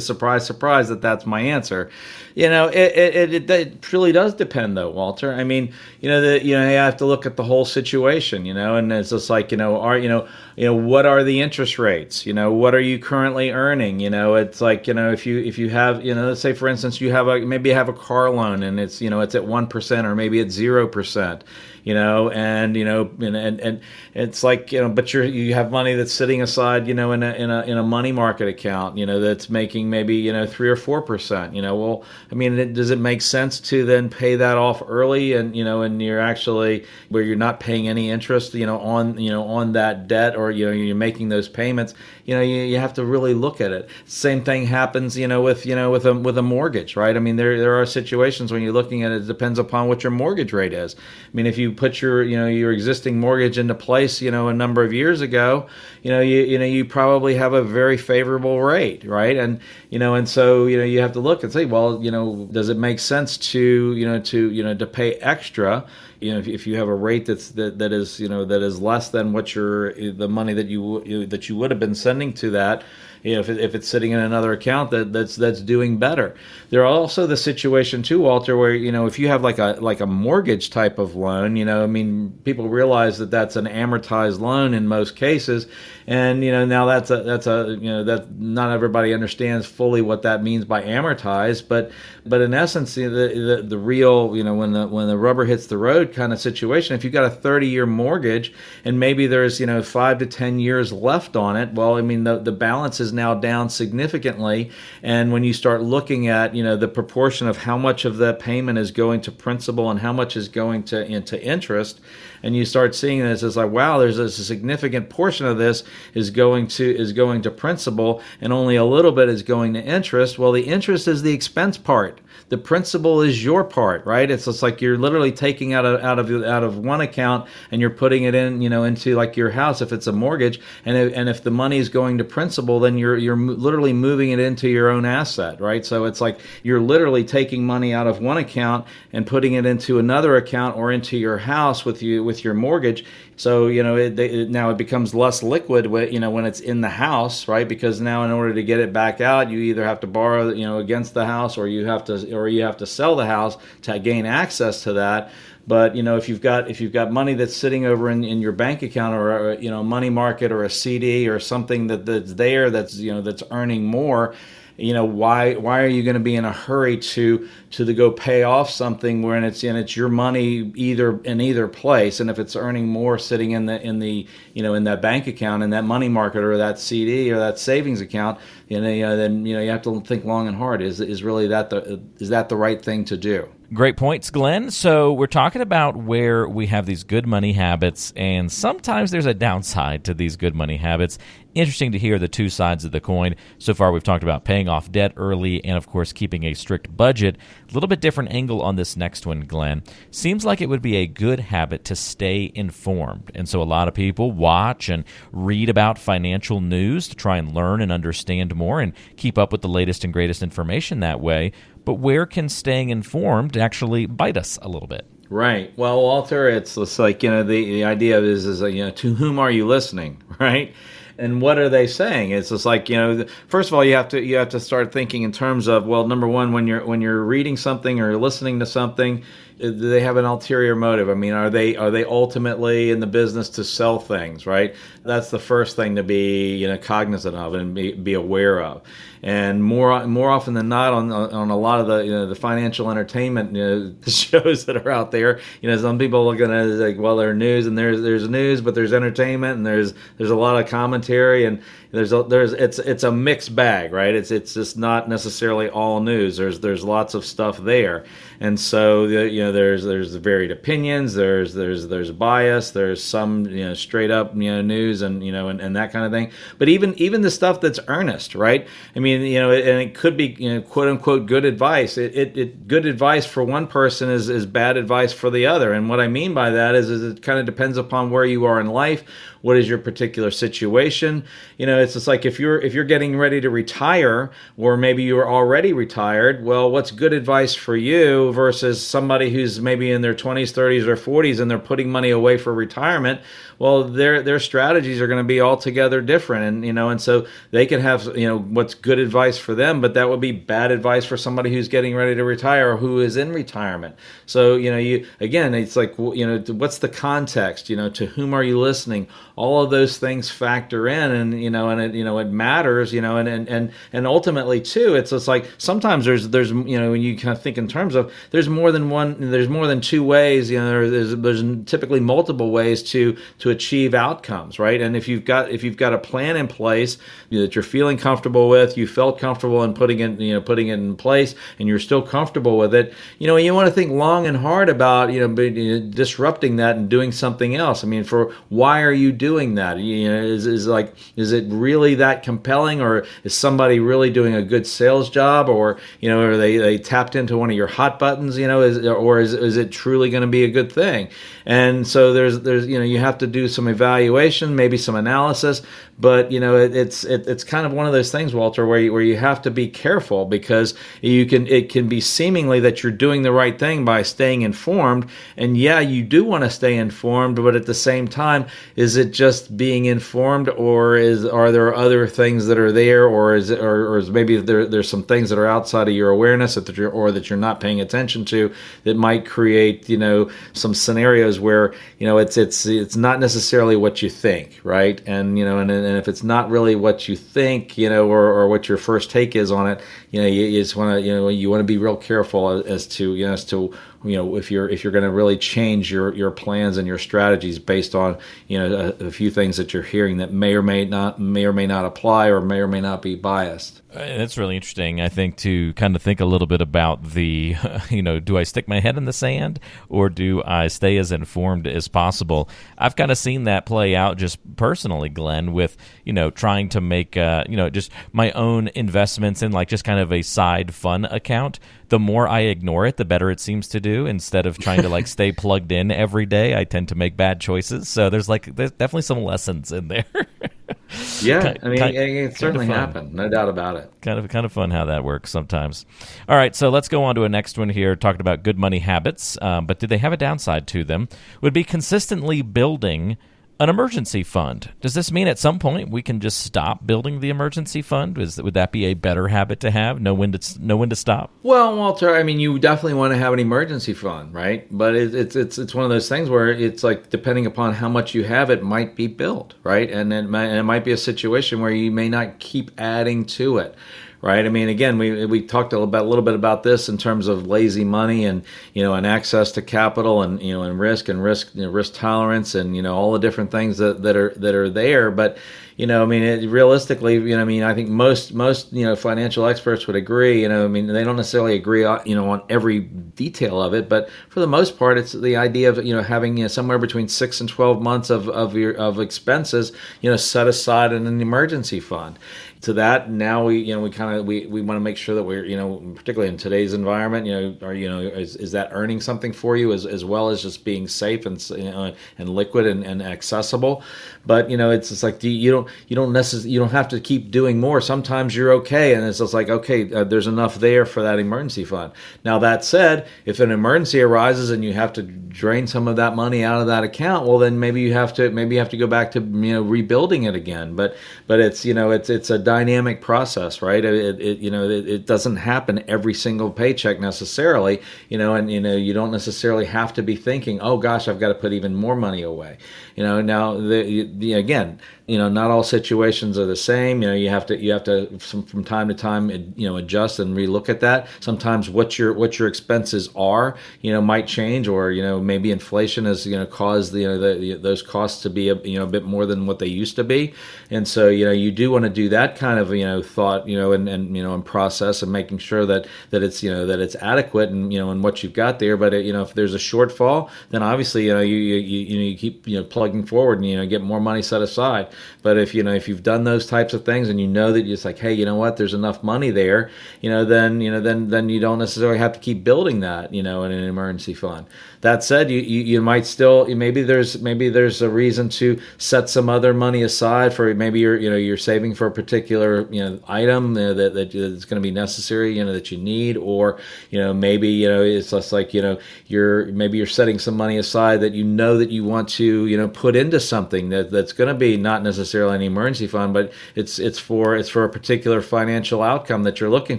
surprise, 0.00 0.46
surprise 0.46 0.88
that 0.88 1.02
that's 1.02 1.26
my 1.26 1.40
answer. 1.40 1.90
You 2.34 2.48
know, 2.48 2.68
it 2.68 2.76
it, 2.96 3.34
it 3.34 3.50
it 3.50 3.82
truly 3.82 4.12
does 4.12 4.34
depend, 4.34 4.76
though, 4.76 4.90
Walter. 4.90 5.32
I 5.32 5.44
mean, 5.44 5.72
you 6.00 6.08
know, 6.08 6.20
the 6.20 6.44
you 6.44 6.56
know 6.56 6.68
you 6.68 6.76
have 6.76 6.96
to 6.98 7.06
look 7.06 7.26
at 7.26 7.36
the 7.36 7.44
whole 7.44 7.64
situation. 7.64 8.46
You 8.46 8.54
know, 8.54 8.76
and 8.76 8.92
it's 8.92 9.10
just 9.10 9.30
like 9.30 9.50
you 9.50 9.56
know, 9.56 9.80
are 9.80 9.98
you 9.98 10.08
know, 10.08 10.28
you 10.56 10.64
know, 10.64 10.74
what 10.74 11.06
are 11.06 11.24
the 11.24 11.40
interest 11.40 11.78
rates? 11.78 12.26
You 12.26 12.32
know, 12.32 12.52
what 12.52 12.74
are 12.74 12.80
you 12.80 12.98
currently 12.98 13.50
earning? 13.50 14.00
You 14.00 14.10
know, 14.10 14.34
it's 14.36 14.60
like 14.60 14.86
you 14.86 14.94
know, 14.94 15.12
if 15.12 15.26
you 15.26 15.38
if 15.40 15.58
you 15.58 15.70
have 15.70 16.04
you 16.04 16.14
know, 16.14 16.28
let's 16.28 16.40
say 16.40 16.52
for 16.52 16.68
instance, 16.68 17.00
you 17.00 17.10
have 17.12 17.28
a 17.28 17.40
maybe 17.40 17.70
you 17.70 17.74
have 17.74 17.88
a 17.88 17.94
car 17.94 18.30
loan 18.30 18.62
and 18.62 18.78
it's 18.78 19.00
you 19.00 19.10
know 19.10 19.20
it's 19.20 19.34
at 19.34 19.44
one 19.44 19.66
percent 19.66 20.06
or 20.06 20.14
maybe 20.14 20.38
it's 20.40 20.54
zero 20.54 20.86
percent 20.86 21.44
you 21.84 21.94
know, 21.94 22.30
and 22.30 22.76
you 22.76 22.84
know, 22.84 23.10
and 23.20 23.36
and 23.36 23.80
it's 24.14 24.42
like 24.42 24.72
you 24.72 24.80
know, 24.80 24.88
but 24.88 25.12
you're 25.12 25.24
you 25.24 25.54
have 25.54 25.70
money 25.70 25.94
that's 25.94 26.12
sitting 26.12 26.42
aside, 26.42 26.86
you 26.86 26.94
know, 26.94 27.12
in 27.12 27.22
a 27.22 27.32
in 27.32 27.50
a 27.50 27.62
in 27.62 27.78
a 27.78 27.82
money 27.82 28.12
market 28.12 28.48
account, 28.48 28.98
you 28.98 29.06
know, 29.06 29.20
that's 29.20 29.48
making 29.48 29.90
maybe 29.90 30.16
you 30.16 30.32
know 30.32 30.46
three 30.46 30.68
or 30.68 30.76
four 30.76 31.02
percent, 31.02 31.54
you 31.54 31.62
know. 31.62 31.76
Well, 31.76 32.04
I 32.30 32.34
mean, 32.34 32.72
does 32.72 32.90
it 32.90 32.98
make 32.98 33.22
sense 33.22 33.60
to 33.60 33.84
then 33.84 34.08
pay 34.08 34.36
that 34.36 34.56
off 34.56 34.82
early, 34.86 35.32
and 35.32 35.54
you 35.56 35.64
know, 35.64 35.82
and 35.82 36.00
you're 36.00 36.20
actually 36.20 36.86
where 37.08 37.22
you're 37.22 37.36
not 37.36 37.60
paying 37.60 37.88
any 37.88 38.10
interest, 38.10 38.54
you 38.54 38.66
know, 38.66 38.78
on 38.78 39.18
you 39.18 39.30
know 39.30 39.44
on 39.44 39.72
that 39.72 40.08
debt, 40.08 40.36
or 40.36 40.50
you 40.50 40.66
know, 40.66 40.72
you're 40.72 40.94
making 40.94 41.28
those 41.28 41.48
payments, 41.48 41.94
you 42.24 42.34
know, 42.34 42.40
you, 42.40 42.62
you 42.62 42.78
have 42.78 42.94
to 42.94 43.04
really 43.04 43.34
look 43.34 43.60
at 43.60 43.72
it. 43.72 43.88
Same 44.06 44.44
thing 44.44 44.66
happens, 44.66 45.16
you 45.18 45.26
know, 45.26 45.42
with 45.42 45.66
you 45.66 45.74
know 45.74 45.90
with 45.90 46.06
a 46.06 46.14
with 46.14 46.38
a 46.38 46.42
mortgage, 46.42 46.96
right? 46.96 47.16
I 47.16 47.20
mean, 47.20 47.36
there 47.36 47.58
there 47.58 47.80
are 47.80 47.86
situations 47.86 48.52
when 48.52 48.62
you're 48.62 48.72
looking 48.72 49.02
at 49.02 49.12
it, 49.12 49.22
it 49.22 49.26
depends 49.26 49.58
upon 49.58 49.88
what 49.88 50.02
your 50.02 50.12
mortgage 50.12 50.52
rate 50.52 50.72
is. 50.72 50.94
I 50.96 51.30
mean, 51.32 51.46
if 51.46 51.58
you 51.58 51.72
put 51.72 52.00
your 52.00 52.22
you 52.22 52.36
know 52.36 52.46
your 52.46 52.72
existing 52.72 53.18
mortgage 53.18 53.58
into 53.58 53.74
place 53.74 54.20
you 54.20 54.30
know 54.30 54.48
a 54.48 54.54
number 54.54 54.84
of 54.84 54.92
years 54.92 55.20
ago 55.20 55.66
you 56.02 56.10
know 56.10 56.20
you 56.20 56.40
you 56.42 56.58
know 56.58 56.64
you 56.64 56.84
probably 56.84 57.34
have 57.34 57.52
a 57.52 57.62
very 57.62 57.96
favorable 57.96 58.60
rate 58.62 59.04
right 59.04 59.36
and 59.36 59.60
you 59.90 59.98
know 59.98 60.14
and 60.14 60.28
so 60.28 60.66
you 60.66 60.76
know 60.76 60.84
you 60.84 61.00
have 61.00 61.12
to 61.12 61.20
look 61.20 61.42
and 61.42 61.52
say 61.52 61.64
well 61.64 62.02
you 62.02 62.10
know 62.10 62.19
does 62.50 62.68
it 62.68 62.76
make 62.76 62.98
sense 62.98 63.36
to 63.36 63.94
you 63.94 64.06
know 64.06 64.20
to 64.20 64.50
you 64.50 64.62
know 64.62 64.74
to 64.74 64.86
pay 64.86 65.14
extra 65.14 65.86
you 66.20 66.32
know 66.32 66.38
if, 66.38 66.48
if 66.48 66.66
you 66.66 66.76
have 66.76 66.88
a 66.88 66.94
rate 66.94 67.26
that's 67.26 67.50
that, 67.50 67.78
that 67.78 67.92
is 67.92 68.18
you 68.20 68.28
know 68.28 68.44
that 68.44 68.62
is 68.62 68.80
less 68.80 69.10
than 69.10 69.32
what 69.32 69.54
your 69.54 69.90
eh, 69.92 70.12
the 70.14 70.28
money 70.28 70.54
that 70.54 70.66
you, 70.66 71.04
you 71.04 71.22
eh, 71.22 71.26
that 71.26 71.48
you 71.48 71.56
would 71.56 71.70
have 71.70 71.80
been 71.80 71.94
sending 71.94 72.32
to 72.32 72.50
that 72.50 72.82
you 73.22 73.34
know, 73.34 73.40
if, 73.40 73.48
it, 73.48 73.58
if 73.60 73.74
it's 73.74 73.88
sitting 73.88 74.12
in 74.12 74.18
another 74.18 74.52
account 74.52 74.90
that, 74.92 75.12
that's 75.12 75.36
that's 75.36 75.60
doing 75.60 75.98
better. 75.98 76.34
There 76.70 76.82
are 76.82 76.86
also 76.86 77.26
the 77.26 77.36
situation 77.36 78.02
too, 78.02 78.20
Walter, 78.20 78.56
where 78.56 78.74
you 78.74 78.90
know 78.90 79.06
if 79.06 79.18
you 79.18 79.28
have 79.28 79.42
like 79.42 79.58
a 79.58 79.76
like 79.80 80.00
a 80.00 80.06
mortgage 80.06 80.70
type 80.70 80.98
of 80.98 81.16
loan, 81.16 81.56
you 81.56 81.64
know, 81.64 81.82
I 81.82 81.86
mean, 81.86 82.38
people 82.44 82.68
realize 82.68 83.18
that 83.18 83.30
that's 83.30 83.56
an 83.56 83.66
amortized 83.66 84.40
loan 84.40 84.72
in 84.72 84.88
most 84.88 85.16
cases, 85.16 85.66
and 86.10 86.42
you 86.42 86.50
know 86.50 86.64
now 86.64 86.86
that's 86.86 87.08
a 87.12 87.22
that's 87.22 87.46
a 87.46 87.78
you 87.80 87.88
know 87.88 88.02
that 88.02 88.32
not 88.36 88.72
everybody 88.72 89.14
understands 89.14 89.64
fully 89.64 90.02
what 90.02 90.22
that 90.22 90.42
means 90.42 90.64
by 90.64 90.82
amortized, 90.82 91.68
but 91.68 91.92
but 92.26 92.40
in 92.40 92.52
essence, 92.52 92.96
the 92.96 93.06
the, 93.06 93.64
the 93.64 93.78
real 93.78 94.36
you 94.36 94.42
know 94.42 94.52
when 94.52 94.72
the 94.72 94.88
when 94.88 95.06
the 95.06 95.16
rubber 95.16 95.44
hits 95.44 95.68
the 95.68 95.78
road 95.78 96.12
kind 96.12 96.32
of 96.32 96.40
situation, 96.40 96.96
if 96.96 97.04
you've 97.04 97.12
got 97.12 97.26
a 97.26 97.30
30 97.30 97.68
year 97.68 97.86
mortgage 97.86 98.52
and 98.84 98.98
maybe 98.98 99.28
there's 99.28 99.60
you 99.60 99.66
know 99.66 99.84
five 99.84 100.18
to 100.18 100.26
10 100.26 100.58
years 100.58 100.92
left 100.92 101.36
on 101.36 101.56
it, 101.56 101.74
well, 101.74 101.96
I 101.96 102.00
mean 102.00 102.24
the 102.24 102.38
the 102.38 102.50
balance 102.50 102.98
is 102.98 103.12
now 103.12 103.34
down 103.34 103.70
significantly. 103.70 104.72
And 105.04 105.32
when 105.32 105.44
you 105.44 105.52
start 105.52 105.80
looking 105.80 106.26
at, 106.26 106.56
you 106.56 106.64
know, 106.64 106.76
the 106.76 106.88
proportion 106.88 107.46
of 107.46 107.56
how 107.56 107.78
much 107.78 108.04
of 108.04 108.16
that 108.16 108.40
payment 108.40 108.78
is 108.78 108.90
going 108.90 109.20
to 109.22 109.30
principal 109.30 109.88
and 109.88 110.00
how 110.00 110.12
much 110.12 110.36
is 110.36 110.48
going 110.48 110.82
to 110.84 111.06
into 111.06 111.40
interest, 111.40 112.00
and 112.42 112.56
you 112.56 112.64
start 112.64 112.94
seeing 112.96 113.20
this 113.20 113.44
as 113.44 113.56
like, 113.56 113.70
wow, 113.70 113.98
there's 113.98 114.18
a 114.18 114.28
significant 114.28 115.08
portion 115.08 115.46
of 115.46 115.58
this 115.58 115.84
is 116.14 116.30
going 116.30 116.66
to 116.68 116.96
is 116.96 117.12
going 117.12 117.42
to 117.42 117.50
principal, 117.50 118.22
and 118.40 118.52
only 118.52 118.76
a 118.76 118.84
little 118.84 119.12
bit 119.12 119.28
is 119.28 119.42
going 119.42 119.74
to 119.74 119.82
interest. 119.82 120.38
Well, 120.38 120.52
the 120.52 120.62
interest 120.62 121.08
is 121.08 121.22
the 121.22 121.32
expense 121.32 121.78
part 121.78 122.20
the 122.50 122.58
principal 122.58 123.22
is 123.22 123.44
your 123.44 123.62
part, 123.62 124.04
right? 124.04 124.28
It's 124.28 124.44
just 124.44 124.62
like 124.62 124.80
you're 124.80 124.98
literally 124.98 125.30
taking 125.30 125.72
out 125.72 125.86
of 125.86 126.02
out 126.02 126.18
of 126.18 126.30
out 126.44 126.64
of 126.64 126.78
one 126.78 127.00
account 127.00 127.48
and 127.70 127.80
you're 127.80 127.90
putting 127.90 128.24
it 128.24 128.34
in, 128.34 128.60
you 128.60 128.68
know, 128.68 128.82
into 128.82 129.14
like 129.14 129.36
your 129.36 129.50
house 129.50 129.80
if 129.80 129.92
it's 129.92 130.08
a 130.08 130.12
mortgage, 130.12 130.60
and 130.84 130.96
if, 130.96 131.16
and 131.16 131.28
if 131.28 131.44
the 131.44 131.52
money 131.52 131.78
is 131.78 131.88
going 131.88 132.18
to 132.18 132.24
principal, 132.24 132.80
then 132.80 132.98
you're 132.98 133.16
you're 133.16 133.36
literally 133.36 133.92
moving 133.92 134.30
it 134.30 134.40
into 134.40 134.68
your 134.68 134.88
own 134.88 135.04
asset, 135.04 135.60
right? 135.60 135.86
So 135.86 136.04
it's 136.04 136.20
like 136.20 136.40
you're 136.64 136.80
literally 136.80 137.24
taking 137.24 137.64
money 137.64 137.94
out 137.94 138.08
of 138.08 138.20
one 138.20 138.36
account 138.36 138.84
and 139.12 139.24
putting 139.24 139.54
it 139.54 139.64
into 139.64 140.00
another 140.00 140.36
account 140.36 140.76
or 140.76 140.90
into 140.90 141.16
your 141.16 141.38
house 141.38 141.84
with 141.84 142.02
you 142.02 142.24
with 142.24 142.42
your 142.42 142.54
mortgage. 142.54 143.04
So 143.40 143.68
you 143.68 143.82
know 143.82 143.96
it, 143.96 144.18
it, 144.18 144.50
now 144.50 144.68
it 144.68 144.76
becomes 144.76 145.14
less 145.14 145.42
liquid, 145.42 145.86
when, 145.86 146.12
you 146.12 146.20
know, 146.20 146.28
when 146.28 146.44
it's 146.44 146.60
in 146.60 146.82
the 146.82 146.90
house, 146.90 147.48
right? 147.48 147.66
Because 147.66 147.98
now 147.98 148.22
in 148.24 148.30
order 148.30 148.52
to 148.52 148.62
get 148.62 148.80
it 148.80 148.92
back 148.92 149.22
out, 149.22 149.48
you 149.48 149.60
either 149.60 149.82
have 149.82 150.00
to 150.00 150.06
borrow, 150.06 150.50
you 150.50 150.66
know, 150.66 150.76
against 150.76 151.14
the 151.14 151.24
house, 151.24 151.56
or 151.56 151.66
you 151.66 151.86
have 151.86 152.04
to, 152.04 152.36
or 152.36 152.48
you 152.48 152.60
have 152.64 152.76
to 152.76 152.86
sell 152.86 153.16
the 153.16 153.24
house 153.24 153.56
to 153.80 153.98
gain 153.98 154.26
access 154.26 154.82
to 154.82 154.92
that. 154.92 155.30
But 155.66 155.96
you 155.96 156.02
know, 156.02 156.18
if 156.18 156.28
you've 156.28 156.42
got 156.42 156.68
if 156.68 156.82
you've 156.82 156.92
got 156.92 157.12
money 157.12 157.32
that's 157.32 157.56
sitting 157.56 157.86
over 157.86 158.10
in, 158.10 158.24
in 158.24 158.42
your 158.42 158.52
bank 158.52 158.82
account 158.82 159.14
or 159.14 159.52
a, 159.52 159.56
you 159.56 159.70
know 159.70 159.82
money 159.82 160.10
market 160.10 160.52
or 160.52 160.64
a 160.64 160.70
CD 160.70 161.26
or 161.26 161.40
something 161.40 161.86
that, 161.86 162.04
that's 162.04 162.34
there 162.34 162.68
that's 162.68 162.96
you 162.96 163.14
know 163.14 163.22
that's 163.22 163.42
earning 163.50 163.84
more, 163.86 164.34
you 164.76 164.92
know 164.92 165.04
why 165.04 165.54
why 165.54 165.82
are 165.82 165.86
you 165.88 166.02
going 166.02 166.14
to 166.14 166.20
be 166.20 166.36
in 166.36 166.44
a 166.44 166.52
hurry 166.52 166.96
to 166.96 167.48
to 167.70 167.84
the 167.84 167.94
go 167.94 168.10
pay 168.10 168.42
off 168.42 168.70
something 168.70 169.22
when 169.22 169.44
it's 169.44 169.62
in 169.64 169.76
it's 169.76 169.96
your 169.96 170.08
money 170.08 170.72
either 170.74 171.20
in 171.22 171.40
either 171.40 171.68
place? 171.68 172.20
And 172.20 172.30
if 172.30 172.38
it's 172.38 172.56
earning 172.56 172.88
more 172.88 173.18
sitting 173.18 173.52
in 173.52 173.66
the 173.66 173.80
in 173.82 173.98
the 173.98 174.26
you 174.54 174.62
know 174.62 174.74
in 174.74 174.84
that 174.84 175.02
bank 175.02 175.26
account 175.26 175.62
in 175.62 175.70
that 175.70 175.84
money 175.84 176.08
market 176.08 176.42
or 176.42 176.56
that 176.56 176.78
CD 176.78 177.30
or 177.30 177.38
that 177.38 177.58
savings 177.58 178.00
account 178.00 178.38
you 178.68 178.80
know 178.80 179.16
then 179.16 179.46
you 179.46 179.54
know 179.54 179.62
you 179.62 179.70
have 179.70 179.82
to 179.82 180.00
think 180.02 180.24
long 180.24 180.48
and 180.48 180.56
hard. 180.56 180.82
Is 180.82 181.00
is 181.00 181.22
really 181.22 181.48
that 181.48 181.70
the 181.70 182.00
is 182.18 182.28
that 182.30 182.48
the 182.48 182.56
right 182.56 182.82
thing 182.82 183.04
to 183.06 183.16
do 183.16 183.48
Great 183.72 183.96
points, 183.96 184.30
Glenn. 184.30 184.72
So, 184.72 185.12
we're 185.12 185.28
talking 185.28 185.62
about 185.62 185.94
where 185.94 186.48
we 186.48 186.66
have 186.66 186.86
these 186.86 187.04
good 187.04 187.24
money 187.24 187.52
habits, 187.52 188.12
and 188.16 188.50
sometimes 188.50 189.12
there's 189.12 189.26
a 189.26 189.34
downside 189.34 190.02
to 190.06 190.14
these 190.14 190.34
good 190.34 190.56
money 190.56 190.76
habits. 190.76 191.18
Interesting 191.54 191.92
to 191.92 191.98
hear 191.98 192.18
the 192.18 192.26
two 192.26 192.48
sides 192.48 192.84
of 192.84 192.90
the 192.90 193.00
coin. 193.00 193.36
So 193.58 193.72
far, 193.72 193.92
we've 193.92 194.02
talked 194.02 194.24
about 194.24 194.44
paying 194.44 194.68
off 194.68 194.90
debt 194.90 195.12
early 195.16 195.64
and, 195.64 195.76
of 195.76 195.86
course, 195.86 196.12
keeping 196.12 196.44
a 196.44 196.54
strict 196.54 196.96
budget. 196.96 197.38
A 197.68 197.72
little 197.72 197.88
bit 197.88 198.00
different 198.00 198.32
angle 198.32 198.60
on 198.60 198.74
this 198.74 198.96
next 198.96 199.24
one, 199.24 199.42
Glenn. 199.42 199.84
Seems 200.10 200.44
like 200.44 200.60
it 200.60 200.68
would 200.68 200.82
be 200.82 200.96
a 200.96 201.06
good 201.06 201.38
habit 201.38 201.84
to 201.86 201.96
stay 201.96 202.50
informed. 202.52 203.30
And 203.36 203.48
so, 203.48 203.62
a 203.62 203.64
lot 203.64 203.86
of 203.86 203.94
people 203.94 204.32
watch 204.32 204.88
and 204.88 205.04
read 205.30 205.68
about 205.68 205.96
financial 205.96 206.60
news 206.60 207.06
to 207.06 207.14
try 207.14 207.36
and 207.36 207.54
learn 207.54 207.82
and 207.82 207.92
understand 207.92 208.52
more 208.56 208.80
and 208.80 208.94
keep 209.16 209.38
up 209.38 209.52
with 209.52 209.60
the 209.60 209.68
latest 209.68 210.02
and 210.02 210.12
greatest 210.12 210.42
information 210.42 211.00
that 211.00 211.20
way 211.20 211.52
but 211.84 211.94
where 211.94 212.26
can 212.26 212.48
staying 212.48 212.90
informed 212.90 213.56
actually 213.60 214.06
bite 214.06 214.36
us 214.36 214.58
a 214.62 214.68
little 214.68 214.88
bit? 214.88 215.06
Right. 215.30 215.72
Well, 215.76 216.02
Walter, 216.02 216.48
it's, 216.48 216.76
it's 216.76 216.98
like 216.98 217.22
you 217.22 217.30
know 217.30 217.44
the 217.44 217.64
the 217.64 217.84
idea 217.84 218.20
is 218.20 218.46
is 218.46 218.60
you 218.62 218.84
know 218.84 218.90
to 218.90 219.14
whom 219.14 219.38
are 219.38 219.50
you 219.50 219.66
listening, 219.66 220.22
right? 220.40 220.74
And 221.18 221.42
what 221.42 221.58
are 221.58 221.68
they 221.68 221.86
saying? 221.86 222.30
It's 222.30 222.48
just 222.48 222.66
like 222.66 222.88
you 222.88 222.96
know. 222.96 223.26
First 223.46 223.68
of 223.68 223.74
all, 223.74 223.84
you 223.84 223.94
have 223.94 224.08
to 224.08 224.20
you 224.20 224.36
have 224.36 224.48
to 224.48 224.58
start 224.58 224.90
thinking 224.90 225.22
in 225.22 225.30
terms 225.30 225.68
of 225.68 225.86
well, 225.86 226.06
number 226.08 226.26
one, 226.26 226.52
when 226.52 226.66
you're 226.66 226.84
when 226.84 227.00
you're 227.00 227.22
reading 227.22 227.56
something 227.56 228.00
or 228.00 228.16
listening 228.16 228.58
to 228.58 228.66
something, 228.66 229.22
uh, 229.62 229.66
do 229.66 229.90
they 229.90 230.00
have 230.00 230.16
an 230.16 230.24
ulterior 230.24 230.74
motive? 230.74 231.08
I 231.08 231.14
mean, 231.14 231.34
are 231.34 231.50
they 231.50 231.76
are 231.76 231.92
they 231.92 232.04
ultimately 232.04 232.90
in 232.90 232.98
the 232.98 233.06
business 233.06 233.50
to 233.50 233.64
sell 233.64 234.00
things? 234.00 234.46
Right. 234.46 234.74
That's 235.04 235.30
the 235.30 235.38
first 235.38 235.76
thing 235.76 235.94
to 235.96 236.02
be 236.02 236.56
you 236.56 236.66
know 236.66 236.78
cognizant 236.78 237.36
of 237.36 237.54
and 237.54 237.74
be, 237.74 237.92
be 237.92 238.14
aware 238.14 238.60
of. 238.60 238.82
And 239.22 239.62
more 239.62 240.06
more 240.06 240.30
often 240.30 240.54
than 240.54 240.68
not, 240.68 240.92
on 240.92 241.12
on 241.12 241.50
a 241.50 241.56
lot 241.56 241.80
of 241.80 241.86
the 241.86 241.98
you 242.04 242.10
know 242.10 242.26
the 242.26 242.34
financial 242.34 242.90
entertainment 242.90 243.54
you 243.54 243.62
know, 243.62 243.94
shows 244.06 244.64
that 244.64 244.76
are 244.76 244.90
out 244.90 245.10
there, 245.10 245.40
you 245.60 245.70
know, 245.70 245.76
some 245.76 245.98
people 245.98 246.30
are 246.30 246.36
gonna 246.36 246.64
like, 246.64 246.98
well, 246.98 247.16
there's 247.16 247.36
news 247.36 247.66
and 247.66 247.76
there's 247.76 248.00
there's 248.00 248.28
news, 248.28 248.60
but 248.60 248.74
there's 248.74 248.92
entertainment 248.92 249.58
and 249.58 249.66
there's 249.66 249.92
there's 250.16 250.30
a 250.30 250.36
lot 250.36 250.62
of 250.62 250.68
commentary 250.70 251.44
and 251.44 251.62
there's 251.92 252.12
a, 252.12 252.22
there's 252.22 252.52
it's 252.52 252.78
it's 252.78 253.02
a 253.02 253.10
mixed 253.10 253.54
bag, 253.56 253.92
right? 253.92 254.14
It's 254.14 254.30
it's 254.30 254.54
just 254.54 254.78
not 254.78 255.08
necessarily 255.08 255.68
all 255.68 256.00
news. 256.00 256.36
There's 256.36 256.60
there's 256.60 256.84
lots 256.84 257.14
of 257.14 257.24
stuff 257.24 257.58
there, 257.58 258.04
and 258.38 258.58
so 258.58 259.06
you 259.06 259.42
know 259.42 259.50
there's 259.50 259.82
there's 259.82 260.14
varied 260.14 260.52
opinions. 260.52 261.14
There's 261.14 261.52
there's 261.52 261.88
there's 261.88 262.12
bias. 262.12 262.70
There's 262.70 263.02
some 263.02 263.44
you 263.46 263.64
know 263.64 263.74
straight 263.74 264.12
up 264.12 264.36
you 264.36 264.52
know 264.52 264.62
news 264.62 265.02
and 265.02 265.24
you 265.24 265.32
know 265.32 265.48
and, 265.48 265.60
and 265.60 265.74
that 265.74 265.90
kind 265.90 266.04
of 266.04 266.12
thing. 266.12 266.30
But 266.58 266.68
even 266.68 266.94
even 266.96 267.22
the 267.22 267.30
stuff 267.30 267.60
that's 267.60 267.80
earnest, 267.88 268.36
right? 268.36 268.68
I 268.94 269.00
mean 269.00 269.09
you 269.10 269.38
know 269.38 269.50
and 269.50 269.80
it 269.80 269.94
could 269.94 270.16
be 270.16 270.36
you 270.38 270.54
know 270.54 270.60
quote 270.62 270.88
unquote 270.88 271.26
good 271.26 271.44
advice. 271.44 271.98
It, 271.98 272.14
it, 272.14 272.36
it 272.36 272.68
good 272.68 272.86
advice 272.86 273.26
for 273.26 273.44
one 273.44 273.66
person 273.66 274.10
is 274.10 274.28
is 274.28 274.46
bad 274.46 274.76
advice 274.76 275.12
for 275.12 275.30
the 275.30 275.46
other. 275.46 275.72
And 275.72 275.88
what 275.88 276.00
I 276.00 276.08
mean 276.08 276.34
by 276.34 276.50
that 276.50 276.74
is, 276.74 276.90
is 276.90 277.02
it 277.02 277.22
kind 277.22 277.38
of 277.38 277.46
depends 277.46 277.76
upon 277.76 278.10
where 278.10 278.24
you 278.24 278.44
are 278.44 278.60
in 278.60 278.66
life 278.66 279.04
what 279.42 279.56
is 279.56 279.68
your 279.68 279.78
particular 279.78 280.30
situation 280.30 281.24
you 281.56 281.66
know 281.66 281.78
it's 281.78 281.94
just 281.94 282.06
like 282.06 282.24
if 282.24 282.38
you're 282.38 282.60
if 282.60 282.74
you're 282.74 282.84
getting 282.84 283.16
ready 283.16 283.40
to 283.40 283.48
retire 283.48 284.30
or 284.56 284.76
maybe 284.76 285.02
you're 285.02 285.28
already 285.28 285.72
retired 285.72 286.44
well 286.44 286.70
what's 286.70 286.90
good 286.90 287.12
advice 287.12 287.54
for 287.54 287.76
you 287.76 288.32
versus 288.32 288.84
somebody 288.84 289.30
who's 289.30 289.60
maybe 289.60 289.90
in 289.90 290.02
their 290.02 290.14
20s 290.14 290.52
30s 290.52 290.86
or 290.86 290.96
40s 290.96 291.40
and 291.40 291.50
they're 291.50 291.58
putting 291.58 291.90
money 291.90 292.10
away 292.10 292.36
for 292.36 292.52
retirement 292.52 293.20
well 293.58 293.84
their 293.84 294.22
their 294.22 294.40
strategies 294.40 295.00
are 295.00 295.06
going 295.06 295.22
to 295.22 295.24
be 295.24 295.40
altogether 295.40 296.00
different 296.00 296.44
and 296.44 296.64
you 296.64 296.72
know 296.72 296.90
and 296.90 297.00
so 297.00 297.26
they 297.50 297.66
can 297.66 297.80
have 297.80 298.04
you 298.16 298.28
know 298.28 298.38
what's 298.38 298.74
good 298.74 298.98
advice 299.00 299.38
for 299.38 299.54
them 299.54 299.80
but 299.80 299.94
that 299.94 300.08
would 300.08 300.20
be 300.20 300.32
bad 300.32 300.70
advice 300.70 301.04
for 301.04 301.16
somebody 301.16 301.52
who's 301.52 301.68
getting 301.68 301.94
ready 301.94 302.14
to 302.14 302.24
retire 302.24 302.72
or 302.72 302.76
who 302.76 303.00
is 303.00 303.16
in 303.16 303.32
retirement. 303.32 303.96
So 304.26 304.56
you 304.56 304.70
know 304.70 304.78
you 304.78 305.06
again 305.18 305.54
it's 305.54 305.76
like 305.76 305.96
you 305.98 306.26
know 306.26 306.38
what's 306.54 306.78
the 306.78 306.88
context? 306.88 307.68
You 307.68 307.76
know 307.76 307.90
to 307.90 308.06
whom 308.06 308.34
are 308.34 308.42
you 308.42 308.58
listening? 308.58 309.08
All 309.36 309.62
of 309.62 309.70
those 309.70 309.98
things 309.98 310.30
factor 310.30 310.86
in 310.86 311.10
and 311.10 311.42
you 311.42 311.50
know 311.50 311.70
and 311.70 311.80
it 311.80 311.94
you 311.94 312.04
know 312.04 312.18
it 312.18 312.26
matters 312.26 312.92
you 312.92 313.00
know 313.00 313.16
and 313.16 313.28
and 313.28 313.48
and, 313.48 313.72
and 313.92 314.06
ultimately 314.06 314.60
too 314.60 314.94
it's 314.94 315.10
just 315.10 315.26
like 315.26 315.50
sometimes 315.58 316.04
there's 316.04 316.28
there's 316.28 316.50
you 316.50 316.78
know 316.78 316.92
when 316.92 317.00
you 317.00 317.16
kind 317.16 317.36
of 317.36 317.42
think 317.42 317.58
in 317.58 317.66
terms 317.66 317.94
of 317.94 318.12
there's 318.30 318.48
more 318.48 318.70
than 318.70 318.90
one 318.90 319.30
there's 319.30 319.48
more 319.48 319.66
than 319.66 319.80
two 319.80 320.04
ways 320.04 320.50
you 320.50 320.58
know 320.58 320.88
there's 320.90 321.16
there's 321.16 321.42
typically 321.64 322.00
multiple 322.00 322.50
ways 322.50 322.82
to 322.82 323.16
to 323.38 323.50
achieve 323.50 323.94
outcomes 323.94 324.58
right? 324.58 324.80
And 324.80 324.96
if 324.96 325.08
you've 325.08 325.24
got 325.24 325.50
if 325.50 325.64
you've 325.64 325.76
got 325.76 325.92
a 325.92 325.98
plan 325.98 326.36
in 326.36 326.46
place 326.46 326.98
you 327.30 327.38
know, 327.38 327.46
that 327.46 327.54
you're 327.54 327.64
feeling 327.64 327.96
comfortable 327.96 328.48
with 328.48 328.76
you 328.76 328.86
felt 328.90 329.18
comfortable 329.18 329.62
in 329.62 329.72
putting 329.74 330.00
it 330.00 330.20
you 330.20 330.34
know 330.34 330.40
putting 330.40 330.68
it 330.68 330.74
in 330.74 330.96
place 330.96 331.34
and 331.58 331.68
you're 331.68 331.78
still 331.78 332.02
comfortable 332.02 332.58
with 332.58 332.74
it 332.74 332.92
you 333.18 333.26
know 333.26 333.36
you 333.36 333.54
want 333.54 333.68
to 333.68 333.74
think 333.74 333.90
long 333.90 334.26
and 334.26 334.36
hard 334.36 334.68
about 334.68 335.12
you 335.12 335.26
know 335.26 335.80
disrupting 335.90 336.56
that 336.56 336.76
and 336.76 336.88
doing 336.88 337.12
something 337.12 337.54
else 337.54 337.84
i 337.84 337.86
mean 337.86 338.04
for 338.04 338.34
why 338.48 338.82
are 338.82 338.92
you 338.92 339.12
doing 339.12 339.54
that? 339.54 339.78
You 339.78 340.08
know, 340.08 340.22
is, 340.22 340.46
is 340.46 340.66
like 340.66 340.94
is 341.16 341.32
it 341.32 341.44
really 341.48 341.96
that 341.96 342.22
compelling, 342.22 342.80
or 342.80 343.06
is 343.22 343.34
somebody 343.34 343.78
really 343.78 344.10
doing 344.10 344.34
a 344.34 344.42
good 344.42 344.66
sales 344.66 345.08
job, 345.10 345.48
or 345.48 345.78
you 346.00 346.08
know, 346.08 346.20
are 346.22 346.36
they 346.36 346.56
they 346.56 346.78
tapped 346.78 347.14
into 347.14 347.38
one 347.38 347.50
of 347.50 347.56
your 347.56 347.68
hot 347.68 347.98
buttons? 347.98 348.36
You 348.36 348.48
know, 348.48 348.62
is 348.62 348.84
or 348.86 349.20
is 349.20 349.34
is 349.34 349.56
it 349.56 349.70
truly 349.70 350.10
going 350.10 350.22
to 350.22 350.26
be 350.26 350.44
a 350.44 350.50
good 350.50 350.72
thing? 350.72 351.08
And 351.46 351.86
so 351.86 352.12
there's 352.12 352.40
there's 352.40 352.66
you 352.66 352.78
know 352.78 352.84
you 352.84 352.98
have 352.98 353.18
to 353.18 353.26
do 353.26 353.48
some 353.48 353.68
evaluation, 353.68 354.56
maybe 354.56 354.76
some 354.76 354.96
analysis, 354.96 355.62
but 356.00 356.32
you 356.32 356.40
know 356.40 356.56
it, 356.56 356.74
it's 356.74 357.04
it, 357.04 357.26
it's 357.26 357.44
kind 357.44 357.66
of 357.66 357.72
one 357.72 357.86
of 357.86 357.92
those 357.92 358.10
things, 358.10 358.34
Walter, 358.34 358.66
where 358.66 358.80
you, 358.80 358.92
where 358.92 359.02
you 359.02 359.16
have 359.16 359.42
to 359.42 359.50
be 359.50 359.68
careful 359.68 360.24
because 360.24 360.74
you 361.02 361.26
can 361.26 361.46
it 361.46 361.68
can 361.68 361.88
be 361.88 362.00
seemingly 362.00 362.60
that 362.60 362.82
you're 362.82 362.92
doing 362.92 363.22
the 363.22 363.32
right 363.32 363.58
thing 363.58 363.84
by 363.84 364.02
staying 364.02 364.42
informed, 364.42 365.06
and 365.36 365.56
yeah, 365.56 365.80
you 365.80 366.02
do 366.02 366.24
want 366.24 366.44
to 366.44 366.50
stay 366.50 366.76
informed, 366.76 367.36
but 367.36 367.54
at 367.54 367.66
the 367.66 367.74
same 367.74 368.08
time, 368.08 368.46
is 368.76 368.96
it 368.96 369.12
just 369.12 369.56
being 369.56 369.84
informed, 369.84 370.48
or 370.48 370.96
is 370.96 371.24
are 371.24 371.52
there 371.52 371.74
other 371.74 372.06
things 372.06 372.46
that 372.46 372.58
are 372.58 372.72
there, 372.72 373.06
or 373.06 373.34
is 373.34 373.50
it, 373.50 373.60
or, 373.60 373.92
or 373.92 373.98
is 373.98 374.10
maybe 374.10 374.40
there 374.40 374.66
there's 374.66 374.88
some 374.88 375.02
things 375.02 375.30
that 375.30 375.38
are 375.38 375.46
outside 375.46 375.88
of 375.88 375.94
your 375.94 376.10
awareness 376.10 376.54
that 376.54 376.76
you're 376.76 376.90
or 376.90 377.12
that 377.12 377.28
you're 377.28 377.38
not 377.38 377.60
paying 377.60 377.80
attention 377.80 378.24
to 378.24 378.52
that 378.84 378.96
might 378.96 379.26
create 379.26 379.88
you 379.88 379.98
know 379.98 380.30
some 380.52 380.74
scenarios 380.74 381.38
where 381.40 381.74
you 381.98 382.06
know 382.06 382.18
it's 382.18 382.36
it's 382.36 382.66
it's 382.66 382.96
not 382.96 383.20
necessarily 383.20 383.76
what 383.76 384.02
you 384.02 384.08
think, 384.10 384.60
right? 384.64 385.00
And 385.06 385.38
you 385.38 385.44
know, 385.44 385.58
and 385.58 385.70
and 385.70 385.89
if 385.96 386.08
it's 386.08 386.22
not 386.22 386.50
really 386.50 386.74
what 386.74 387.08
you 387.08 387.16
think, 387.16 387.78
you 387.78 387.88
know, 387.88 388.08
or, 388.08 388.26
or 388.26 388.48
what 388.48 388.68
your 388.68 388.78
first 388.78 389.10
take 389.10 389.36
is 389.36 389.50
on 389.50 389.68
it, 389.68 389.80
you 390.10 390.20
know, 390.20 390.26
you, 390.26 390.44
you 390.46 390.60
just 390.60 390.76
want 390.76 390.94
to 390.94 391.00
you 391.00 391.14
know 391.14 391.28
you 391.28 391.50
want 391.50 391.60
to 391.60 391.64
be 391.64 391.78
real 391.78 391.96
careful 391.96 392.48
as 392.50 392.86
to 392.86 393.14
you 393.14 393.26
know 393.26 393.32
as 393.32 393.44
to 393.46 393.74
you 394.04 394.16
know 394.16 394.36
if 394.36 394.50
you're 394.50 394.68
if 394.68 394.82
you're 394.82 394.92
going 394.92 395.04
to 395.04 395.10
really 395.10 395.36
change 395.36 395.90
your 395.90 396.14
your 396.14 396.30
plans 396.30 396.76
and 396.76 396.86
your 396.86 396.98
strategies 396.98 397.58
based 397.58 397.94
on 397.94 398.16
you 398.48 398.58
know 398.58 398.94
a, 399.00 399.06
a, 399.06 399.10
few 399.10 399.30
things 399.30 399.56
that 399.56 399.74
you're 399.74 399.82
hearing 399.82 400.18
that 400.18 400.32
may 400.32 400.54
or 400.54 400.62
may 400.62 400.84
not 400.84 401.20
may 401.20 401.44
or 401.44 401.52
may 401.52 401.66
not 401.66 401.84
apply 401.84 402.28
or 402.28 402.40
may 402.40 402.58
or 402.58 402.68
may 402.68 402.80
not 402.80 403.02
be 403.02 403.14
biased. 403.14 403.82
That's 403.92 404.38
really 404.38 404.54
interesting 404.54 405.00
i 405.00 405.08
think 405.08 405.36
to 405.38 405.72
kind 405.72 405.96
of 405.96 406.02
think 406.02 406.20
a 406.20 406.24
little 406.24 406.46
bit 406.46 406.60
about 406.60 407.10
the 407.10 407.56
you 407.90 408.02
know 408.02 408.20
do 408.20 408.38
i 408.38 408.44
stick 408.44 408.68
my 408.68 408.78
head 408.78 408.96
in 408.96 409.04
the 409.04 409.12
sand 409.12 409.58
or 409.88 410.08
do 410.08 410.42
i 410.44 410.68
stay 410.68 410.96
as 410.96 411.10
informed 411.12 411.66
as 411.66 411.88
possible? 411.88 412.48
I've 412.78 412.96
kind 412.96 413.10
of 413.10 413.18
seen 413.18 413.44
that 413.44 413.66
play 413.66 413.94
out 413.94 414.16
just 414.16 414.38
personally 414.56 415.08
glenn 415.08 415.52
with 415.52 415.76
you 416.04 416.12
know 416.12 416.30
trying 416.30 416.68
to 416.70 416.80
make 416.80 417.16
uh, 417.16 417.44
you 417.48 417.56
know 417.56 417.70
just 417.70 417.90
my 418.12 418.30
own 418.32 418.68
investments 418.74 419.42
in 419.42 419.52
like 419.52 419.68
just 419.68 419.84
kind 419.84 420.00
of 420.00 420.12
a 420.12 420.22
side 420.22 420.74
fun 420.74 421.04
account 421.04 421.58
the 421.90 421.98
more 421.98 422.26
I 422.26 422.40
ignore 422.40 422.86
it, 422.86 422.96
the 422.96 423.04
better 423.04 423.30
it 423.30 423.40
seems 423.40 423.68
to 423.68 423.80
do. 423.80 424.06
Instead 424.06 424.46
of 424.46 424.58
trying 424.58 424.82
to 424.82 424.88
like 424.88 425.06
stay 425.06 425.32
plugged 425.32 425.70
in 425.70 425.90
every 425.90 426.24
day, 426.24 426.56
I 426.56 426.64
tend 426.64 426.88
to 426.88 426.94
make 426.94 427.16
bad 427.16 427.40
choices. 427.40 427.88
So 427.88 428.08
there's 428.08 428.28
like 428.28 428.56
there's 428.56 428.72
definitely 428.72 429.02
some 429.02 429.22
lessons 429.22 429.70
in 429.70 429.88
there. 429.88 430.06
yeah, 431.20 431.42
kind, 431.42 431.58
I 431.62 431.68
mean, 431.68 431.78
kind, 431.78 431.96
it 431.96 432.36
certainly 432.36 432.66
happened, 432.66 433.12
no 433.12 433.28
doubt 433.28 433.48
about 433.48 433.76
it. 433.76 433.92
Kind 434.00 434.18
of 434.18 434.28
kind 434.28 434.46
of 434.46 434.52
fun 434.52 434.70
how 434.70 434.86
that 434.86 435.04
works 435.04 435.30
sometimes. 435.30 435.84
All 436.28 436.36
right, 436.36 436.54
so 436.54 436.70
let's 436.70 436.88
go 436.88 437.04
on 437.04 437.14
to 437.16 437.24
a 437.24 437.28
next 437.28 437.58
one 437.58 437.68
here, 437.68 437.96
talking 437.96 438.20
about 438.20 438.42
good 438.42 438.58
money 438.58 438.78
habits. 438.78 439.36
Um, 439.42 439.66
but 439.66 439.78
do 439.78 439.86
they 439.86 439.98
have 439.98 440.12
a 440.12 440.16
downside 440.16 440.66
to 440.68 440.84
them? 440.84 441.08
Would 441.42 441.52
be 441.52 441.64
consistently 441.64 442.42
building 442.42 443.16
an 443.60 443.68
emergency 443.68 444.22
fund. 444.22 444.70
Does 444.80 444.94
this 444.94 445.12
mean 445.12 445.28
at 445.28 445.38
some 445.38 445.58
point 445.58 445.90
we 445.90 446.00
can 446.00 446.18
just 446.18 446.38
stop 446.38 446.86
building 446.86 447.20
the 447.20 447.28
emergency 447.28 447.82
fund? 447.82 448.16
Is 448.16 448.40
would 448.40 448.54
that 448.54 448.72
be 448.72 448.86
a 448.86 448.94
better 448.94 449.28
habit 449.28 449.60
to 449.60 449.70
have? 449.70 450.00
Know 450.00 450.14
when 450.14 450.32
to 450.32 450.64
know 450.64 450.78
when 450.78 450.88
to 450.88 450.96
stop. 450.96 451.30
Well, 451.42 451.76
Walter, 451.76 452.16
I 452.16 452.22
mean, 452.22 452.40
you 452.40 452.58
definitely 452.58 452.94
want 452.94 453.12
to 453.12 453.18
have 453.18 453.34
an 453.34 453.38
emergency 453.38 453.92
fund, 453.92 454.32
right? 454.32 454.66
But 454.70 454.94
it, 454.94 455.14
it's 455.14 455.36
it's 455.36 455.58
it's 455.58 455.74
one 455.74 455.84
of 455.84 455.90
those 455.90 456.08
things 456.08 456.30
where 456.30 456.48
it's 456.48 456.82
like 456.82 457.10
depending 457.10 457.44
upon 457.44 457.74
how 457.74 457.90
much 457.90 458.14
you 458.14 458.24
have, 458.24 458.48
it 458.48 458.62
might 458.62 458.96
be 458.96 459.06
built, 459.06 459.54
right? 459.62 459.90
And 459.90 460.10
it 460.10 460.22
might, 460.22 460.46
and 460.46 460.58
it 460.58 460.64
might 460.64 460.84
be 460.84 460.92
a 460.92 460.96
situation 460.96 461.60
where 461.60 461.70
you 461.70 461.90
may 461.90 462.08
not 462.08 462.38
keep 462.38 462.70
adding 462.80 463.26
to 463.26 463.58
it 463.58 463.76
right? 464.22 464.44
I 464.44 464.48
mean, 464.48 464.68
again, 464.68 464.98
we 464.98 465.24
we 465.26 465.42
talked 465.42 465.72
a 465.72 465.76
little 465.76 465.86
bit, 465.86 466.02
a 466.02 466.04
little 466.04 466.24
bit 466.24 466.34
about 466.34 466.62
this 466.62 466.88
in 466.88 466.98
terms 466.98 467.28
of 467.28 467.46
lazy 467.46 467.84
money 467.84 468.24
and 468.24 468.42
you 468.74 468.82
know 468.82 468.94
and 468.94 469.06
access 469.06 469.52
to 469.52 469.62
capital 469.62 470.22
and 470.22 470.42
you 470.42 470.52
know 470.52 470.62
and 470.62 470.78
risk 470.78 471.08
and 471.08 471.22
risk 471.22 471.54
you 471.54 471.62
know, 471.62 471.70
risk 471.70 471.94
tolerance 471.94 472.54
and 472.54 472.76
you 472.76 472.82
know 472.82 472.94
all 472.94 473.12
the 473.12 473.18
different 473.18 473.50
things 473.50 473.78
that, 473.78 474.02
that 474.02 474.16
are 474.16 474.32
that 474.36 474.54
are 474.54 474.68
there. 474.68 475.10
But 475.10 475.38
you 475.76 475.86
know, 475.86 476.02
I 476.02 476.06
mean, 476.06 476.22
it, 476.22 476.46
realistically, 476.50 477.14
you 477.14 477.34
know, 477.34 477.40
I 477.40 477.44
mean, 477.46 477.62
I 477.62 477.74
think 477.74 477.88
most 477.88 478.34
most 478.34 478.70
you 478.70 478.84
know 478.84 478.94
financial 478.94 479.46
experts 479.46 479.86
would 479.86 479.96
agree. 479.96 480.42
You 480.42 480.48
know, 480.50 480.66
I 480.66 480.68
mean, 480.68 480.86
they 480.88 481.04
don't 481.04 481.16
necessarily 481.16 481.54
agree, 481.54 481.86
you 482.04 482.14
know, 482.14 482.30
on 482.30 482.42
every 482.50 482.80
detail 482.80 483.62
of 483.62 483.72
it, 483.72 483.88
but 483.88 484.10
for 484.28 484.40
the 484.40 484.46
most 484.46 484.78
part, 484.78 484.98
it's 484.98 485.12
the 485.12 485.36
idea 485.36 485.70
of 485.70 485.82
you 485.84 485.94
know 485.94 486.02
having 486.02 486.36
you 486.36 486.44
know, 486.44 486.48
somewhere 486.48 486.78
between 486.78 487.08
six 487.08 487.40
and 487.40 487.48
twelve 487.48 487.80
months 487.80 488.10
of 488.10 488.28
of 488.28 488.54
your 488.54 488.74
of 488.74 489.00
expenses, 489.00 489.72
you 490.02 490.10
know, 490.10 490.18
set 490.18 490.46
aside 490.46 490.92
in 490.92 491.06
an 491.06 491.22
emergency 491.22 491.80
fund 491.80 492.18
to 492.60 492.74
that 492.74 493.10
now 493.10 493.46
we 493.46 493.58
you 493.58 493.74
know 493.74 493.80
we 493.80 493.90
kind 493.90 494.18
of 494.18 494.26
we, 494.26 494.44
we 494.46 494.60
want 494.60 494.76
to 494.76 494.80
make 494.80 494.96
sure 494.96 495.14
that 495.14 495.22
we're 495.22 495.44
you 495.44 495.56
know 495.56 495.78
particularly 495.94 496.28
in 496.28 496.36
today's 496.36 496.74
environment 496.74 497.24
you 497.24 497.32
know 497.32 497.56
are 497.66 497.72
you 497.72 497.88
know 497.88 498.00
is, 498.00 498.36
is 498.36 498.52
that 498.52 498.68
earning 498.72 499.00
something 499.00 499.32
for 499.32 499.56
you 499.56 499.72
as, 499.72 499.86
as 499.86 500.04
well 500.04 500.28
as 500.28 500.42
just 500.42 500.62
being 500.62 500.86
safe 500.86 501.24
and 501.24 501.48
you 501.50 501.70
know, 501.70 501.94
and 502.18 502.28
liquid 502.28 502.66
and, 502.66 502.84
and 502.84 503.02
accessible? 503.02 503.82
But 504.26 504.50
you 504.50 504.58
know 504.58 504.70
it's 504.70 504.90
just 504.90 505.02
like 505.02 505.22
you 505.24 505.50
don't 505.50 505.68
you 505.88 505.96
don't 505.96 506.12
necessarily 506.12 506.50
you 506.50 506.60
don't 506.60 506.70
have 506.70 506.88
to 506.88 507.00
keep 507.00 507.30
doing 507.30 507.58
more. 507.60 507.80
Sometimes 507.80 508.36
you're 508.36 508.52
okay 508.52 508.94
and 508.94 509.04
it's 509.06 509.18
just 509.18 509.32
like 509.32 509.48
okay 509.48 509.90
uh, 509.92 510.04
there's 510.04 510.26
enough 510.26 510.56
there 510.56 510.84
for 510.84 511.02
that 511.02 511.18
emergency 511.18 511.64
fund. 511.64 511.92
Now 512.24 512.38
that 512.40 512.62
said 512.62 513.08
if 513.24 513.40
an 513.40 513.50
emergency 513.50 514.02
arises 514.02 514.50
and 514.50 514.62
you 514.62 514.74
have 514.74 514.92
to 514.94 515.02
drain 515.02 515.66
some 515.66 515.88
of 515.88 515.96
that 515.96 516.14
money 516.14 516.44
out 516.44 516.60
of 516.60 516.66
that 516.66 516.82
account 516.82 517.26
well 517.26 517.38
then 517.38 517.58
maybe 517.60 517.80
you 517.80 517.92
have 517.94 518.12
to 518.14 518.30
maybe 518.30 518.56
you 518.56 518.58
have 518.58 518.68
to 518.68 518.76
go 518.76 518.86
back 518.86 519.12
to 519.12 519.20
you 519.20 519.54
know 519.54 519.62
rebuilding 519.62 520.24
it 520.24 520.34
again. 520.34 520.76
But 520.76 520.94
but 521.26 521.40
it's 521.40 521.64
you 521.64 521.72
know 521.72 521.90
it's 521.90 522.10
it's 522.10 522.28
a 522.28 522.49
dynamic 522.50 523.00
process 523.00 523.62
right 523.62 523.84
it, 523.84 524.20
it 524.20 524.38
you 524.38 524.50
know 524.50 524.68
it, 524.68 524.88
it 524.88 525.06
doesn't 525.06 525.36
happen 525.36 525.84
every 525.86 526.12
single 526.12 526.50
paycheck 526.50 526.98
necessarily 526.98 527.80
you 528.08 528.18
know 528.18 528.34
and 528.34 528.50
you 528.50 528.60
know 528.60 528.74
you 528.74 528.92
don't 528.92 529.12
necessarily 529.12 529.64
have 529.64 529.92
to 529.92 530.02
be 530.02 530.16
thinking 530.16 530.60
oh 530.60 530.76
gosh 530.76 531.06
i've 531.06 531.20
got 531.20 531.28
to 531.28 531.34
put 531.34 531.52
even 531.52 531.76
more 531.76 531.94
money 531.94 532.22
away 532.22 532.58
you 532.96 533.04
know 533.04 533.22
now 533.22 533.54
the, 533.54 534.10
the 534.18 534.32
again 534.32 534.80
you 535.10 535.18
know 535.18 535.28
not 535.28 535.50
all 535.50 535.64
situations 535.64 536.38
are 536.38 536.46
the 536.46 536.54
same 536.54 537.02
you 537.02 537.08
know 537.08 537.14
you 537.14 537.28
have 537.28 537.44
to 537.44 537.56
you 537.56 537.72
have 537.72 537.82
to 537.82 538.18
from, 538.20 538.44
from 538.44 538.62
time 538.62 538.86
to 538.86 538.94
time 538.94 539.28
you 539.56 539.68
know 539.68 539.76
adjust 539.76 540.20
and 540.20 540.36
relook 540.36 540.68
at 540.68 540.78
that 540.78 541.08
sometimes 541.18 541.68
what 541.68 541.98
your 541.98 542.12
what 542.12 542.38
your 542.38 542.46
expenses 542.46 543.08
are 543.16 543.56
you 543.80 543.92
know 543.92 544.00
might 544.00 544.28
change 544.28 544.68
or 544.68 544.92
you 544.92 545.02
know 545.02 545.20
maybe 545.20 545.50
inflation 545.50 546.04
has 546.04 546.26
you 546.26 546.36
know 546.36 546.46
caused 546.46 546.94
you 546.94 547.08
know 547.08 547.18
the, 547.18 547.38
the, 547.40 547.54
those 547.54 547.82
costs 547.82 548.22
to 548.22 548.30
be 548.30 548.48
a, 548.48 548.54
you 548.62 548.78
know 548.78 548.84
a 548.84 548.88
bit 548.88 549.04
more 549.04 549.26
than 549.26 549.46
what 549.46 549.58
they 549.58 549.66
used 549.66 549.96
to 549.96 550.04
be 550.04 550.32
and 550.70 550.86
so 550.86 551.08
you 551.08 551.24
know 551.24 551.32
you 551.32 551.50
do 551.50 551.72
want 551.72 551.84
to 551.84 551.90
do 551.90 552.08
that 552.08 552.36
kind 552.40 552.58
of 552.58 552.74
you 552.74 552.84
know 552.84 553.02
thought 553.02 553.46
you 553.46 553.56
know 553.56 553.72
and, 553.72 553.88
and 553.88 554.16
you 554.16 554.22
know 554.22 554.34
and 554.34 554.44
process 554.44 555.02
and 555.02 555.12
making 555.12 555.38
sure 555.38 555.64
that 555.66 555.86
that 556.10 556.22
it's 556.22 556.42
you 556.42 556.50
know 556.50 556.66
that 556.66 556.80
it's 556.80 556.96
adequate 556.96 557.50
and 557.50 557.72
you 557.72 557.78
know 557.78 557.90
and 557.90 558.02
what 558.02 558.22
you've 558.22 558.32
got 558.32 558.58
there 558.58 558.76
but 558.76 558.92
you 558.92 559.12
know 559.12 559.22
if 559.22 559.34
there's 559.34 559.54
a 559.54 559.58
shortfall 559.58 560.30
then 560.50 560.62
obviously 560.62 561.06
you 561.06 561.14
know 561.14 561.20
you 561.20 561.36
you, 561.36 561.56
you, 561.56 562.00
you 562.00 562.16
keep 562.16 562.46
you 562.46 562.58
know 562.58 562.64
plugging 562.64 563.04
forward 563.04 563.38
and 563.38 563.46
you 563.46 563.56
know 563.56 563.66
get 563.66 563.82
more 563.82 564.00
money 564.00 564.22
set 564.22 564.42
aside 564.42 564.88
but 565.22 565.36
if 565.36 565.54
you 565.54 565.62
know 565.62 565.74
if 565.74 565.88
you've 565.88 566.02
done 566.02 566.24
those 566.24 566.46
types 566.46 566.72
of 566.72 566.84
things 566.84 567.08
and 567.08 567.20
you 567.20 567.26
know 567.26 567.52
that 567.52 567.66
it's 567.66 567.84
like, 567.84 567.98
hey, 567.98 568.12
you 568.12 568.24
know 568.24 568.36
what, 568.36 568.56
there's 568.56 568.74
enough 568.74 569.02
money 569.02 569.30
there, 569.30 569.70
you 570.00 570.08
know, 570.10 570.24
then 570.24 570.60
you 570.60 570.70
know 570.70 570.80
then 570.80 571.08
then 571.08 571.28
you 571.28 571.40
don't 571.40 571.58
necessarily 571.58 571.98
have 571.98 572.12
to 572.12 572.18
keep 572.18 572.44
building 572.44 572.80
that, 572.80 573.12
you 573.12 573.22
know, 573.22 573.42
in 573.44 573.52
an 573.52 573.64
emergency 573.64 574.14
fund. 574.14 574.46
That 574.80 575.04
said, 575.04 575.30
you, 575.30 575.40
you, 575.40 575.60
you 575.60 575.82
might 575.82 576.06
still 576.06 576.46
maybe 576.54 576.82
there's 576.82 577.20
maybe 577.20 577.50
there's 577.50 577.82
a 577.82 577.90
reason 577.90 578.28
to 578.30 578.60
set 578.78 579.08
some 579.10 579.28
other 579.28 579.52
money 579.52 579.82
aside 579.82 580.32
for 580.32 580.54
maybe 580.54 580.80
you're 580.80 580.96
you 580.96 581.10
know 581.10 581.16
you're 581.16 581.36
saving 581.36 581.74
for 581.74 581.86
a 581.86 581.90
particular 581.90 582.29
you 582.30 582.80
know 582.80 582.98
item 583.06 583.54
that, 583.54 583.74
that 583.74 583.94
that's 583.94 584.44
going 584.44 584.60
to 584.60 584.60
be 584.60 584.70
necessary 584.70 585.36
you 585.36 585.44
know 585.44 585.52
that 585.52 585.70
you 585.70 585.78
need 585.78 586.16
or 586.16 586.58
you 586.90 586.98
know 586.98 587.12
maybe 587.12 587.48
you 587.48 587.68
know 587.68 587.82
it's 587.82 588.10
just 588.10 588.32
like 588.32 588.54
you 588.54 588.62
know 588.62 588.78
you're 589.06 589.46
maybe 589.46 589.76
you're 589.76 589.86
setting 589.86 590.18
some 590.18 590.36
money 590.36 590.56
aside 590.56 591.00
that 591.00 591.12
you 591.12 591.24
know 591.24 591.58
that 591.58 591.70
you 591.70 591.84
want 591.84 592.08
to 592.08 592.46
you 592.46 592.56
know 592.56 592.68
put 592.68 592.96
into 592.96 593.20
something 593.20 593.68
that 593.68 593.90
that's 593.90 594.12
going 594.12 594.28
to 594.28 594.34
be 594.34 594.56
not 594.56 594.82
necessarily 594.82 595.36
an 595.36 595.42
emergency 595.42 595.86
fund 595.86 596.14
but 596.14 596.32
it's 596.54 596.78
it's 596.78 596.98
for 596.98 597.36
it's 597.36 597.48
for 597.48 597.64
a 597.64 597.68
particular 597.68 598.22
financial 598.22 598.82
outcome 598.82 599.24
that 599.24 599.40
you're 599.40 599.50
looking 599.50 599.78